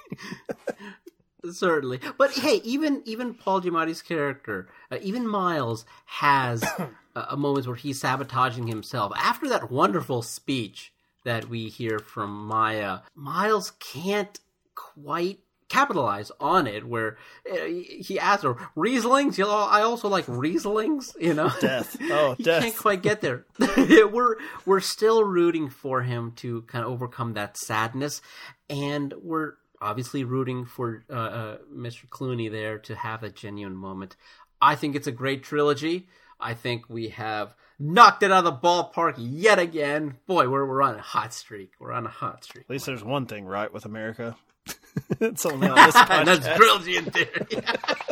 Certainly, 1.50 2.00
but 2.18 2.32
hey, 2.32 2.62
even 2.64 3.02
even 3.06 3.34
Paul 3.34 3.62
Giamatti's 3.62 4.02
character, 4.02 4.70
uh, 4.92 4.98
even 5.02 5.28
Miles 5.28 5.86
has 6.06 6.64
moments 7.36 7.68
where 7.68 7.76
he's 7.76 8.00
sabotaging 8.00 8.68
himself. 8.68 9.12
After 9.16 9.50
that 9.50 9.72
wonderful 9.72 10.22
speech 10.22 10.94
that 11.24 11.50
we 11.50 11.68
hear 11.68 12.00
from 12.00 12.46
Maya, 12.46 13.00
Miles 13.16 13.72
can't 13.80 14.40
quite 14.76 15.40
capitalize 15.72 16.32
on 16.40 16.68
it. 16.68 16.86
Where 16.88 17.18
uh, 17.52 17.66
he 17.66 18.20
asks 18.20 18.44
her 18.44 18.56
Rieslings, 18.76 19.38
you 19.38 19.46
know, 19.46 19.52
I 19.52 19.82
also 19.82 20.08
like 20.10 20.26
Rieslings, 20.26 21.16
you 21.20 21.34
know, 21.34 21.50
Death. 21.60 21.98
Oh, 22.12 22.36
he 22.38 22.44
death. 22.44 22.64
can't 22.64 22.78
quite 22.78 23.02
get 23.02 23.22
there. 23.22 23.46
we're 23.78 24.36
we're 24.66 24.80
still 24.82 25.24
rooting 25.24 25.70
for 25.70 26.02
him 26.02 26.34
to 26.38 26.62
kind 26.64 26.84
of 26.86 26.92
overcome 26.92 27.34
that 27.34 27.58
sadness, 27.58 28.22
and 28.70 29.14
we're 29.22 29.54
obviously 29.82 30.24
rooting 30.24 30.66
for 30.66 31.04
uh, 31.10 31.14
uh, 31.14 31.58
Mr. 31.74 32.08
Clooney 32.08 32.52
there 32.52 32.78
to 32.80 32.96
have 32.96 33.24
a 33.24 33.30
genuine 33.30 33.76
moment. 33.76 34.16
I 34.62 34.76
think 34.76 34.96
it's 34.96 35.08
a 35.08 35.12
great 35.12 35.42
trilogy. 35.44 36.08
I 36.40 36.54
think 36.54 36.90
we 36.90 37.10
have 37.10 37.56
knocked 37.80 38.24
it 38.24 38.32
out 38.32 38.46
of 38.46 38.62
the 38.62 38.68
ballpark 38.68 39.16
yet 39.18 39.58
again. 39.60 40.18
Boy, 40.28 40.50
we're 40.50 40.66
we're 40.66 40.82
on 40.84 40.96
a 40.96 41.02
hot 41.02 41.34
streak. 41.34 41.72
We're 41.80 41.94
on 41.94 42.06
a 42.06 42.10
hot 42.10 42.44
streak. 42.44 42.66
At 42.66 42.70
least 42.70 42.86
there's 42.86 43.04
one 43.04 43.26
thing 43.26 43.46
right 43.46 43.72
with 43.74 43.86
America. 43.86 44.36
it's 45.20 45.46
only 45.46 45.68
on 45.68 45.76
this 45.76 45.96
And 45.96 46.28
that's 46.28 46.58
brilliant 46.58 47.14
theory. 47.14 47.64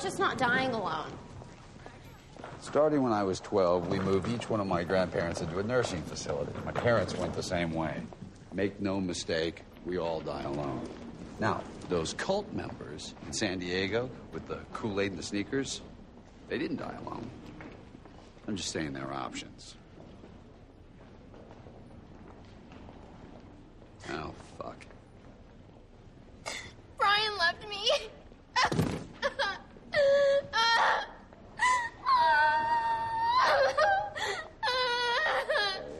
just 0.00 0.18
not 0.18 0.38
dying 0.38 0.72
alone? 0.72 1.10
Starting 2.60 3.02
when 3.02 3.12
I 3.12 3.22
was 3.22 3.40
12, 3.40 3.88
we 3.88 3.98
moved 4.00 4.28
each 4.28 4.50
one 4.50 4.60
of 4.60 4.66
my 4.66 4.84
grandparents 4.84 5.40
into 5.40 5.58
a 5.58 5.62
nursing 5.62 6.02
facility. 6.02 6.52
My 6.64 6.72
parents 6.72 7.16
went 7.16 7.34
the 7.34 7.42
same 7.42 7.72
way. 7.72 8.02
Make 8.52 8.80
no 8.80 9.00
mistake, 9.00 9.62
we 9.86 9.98
all 9.98 10.20
die 10.20 10.42
alone. 10.42 10.88
Now, 11.38 11.62
those 11.88 12.12
cult 12.14 12.52
members 12.52 13.14
in 13.26 13.32
San 13.32 13.58
Diego 13.58 14.10
with 14.32 14.46
the 14.46 14.58
Kool 14.72 15.00
Aid 15.00 15.12
and 15.12 15.18
the 15.18 15.22
sneakers, 15.22 15.80
they 16.48 16.58
didn't 16.58 16.76
die 16.76 16.96
alone. 17.06 17.30
I'm 18.46 18.56
just 18.56 18.70
saying 18.70 18.92
there 18.92 19.06
are 19.06 19.14
options. 19.14 19.76
Oh, 24.10 24.34
fuck. 24.58 24.86
Brian 26.98 27.38
left 27.38 27.68
me. 27.68 27.88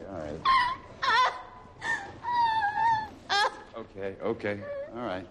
All 0.09 0.17
right. 0.17 0.41
Okay, 3.77 4.15
okay, 4.43 4.59
all 4.95 5.03
right. 5.03 5.25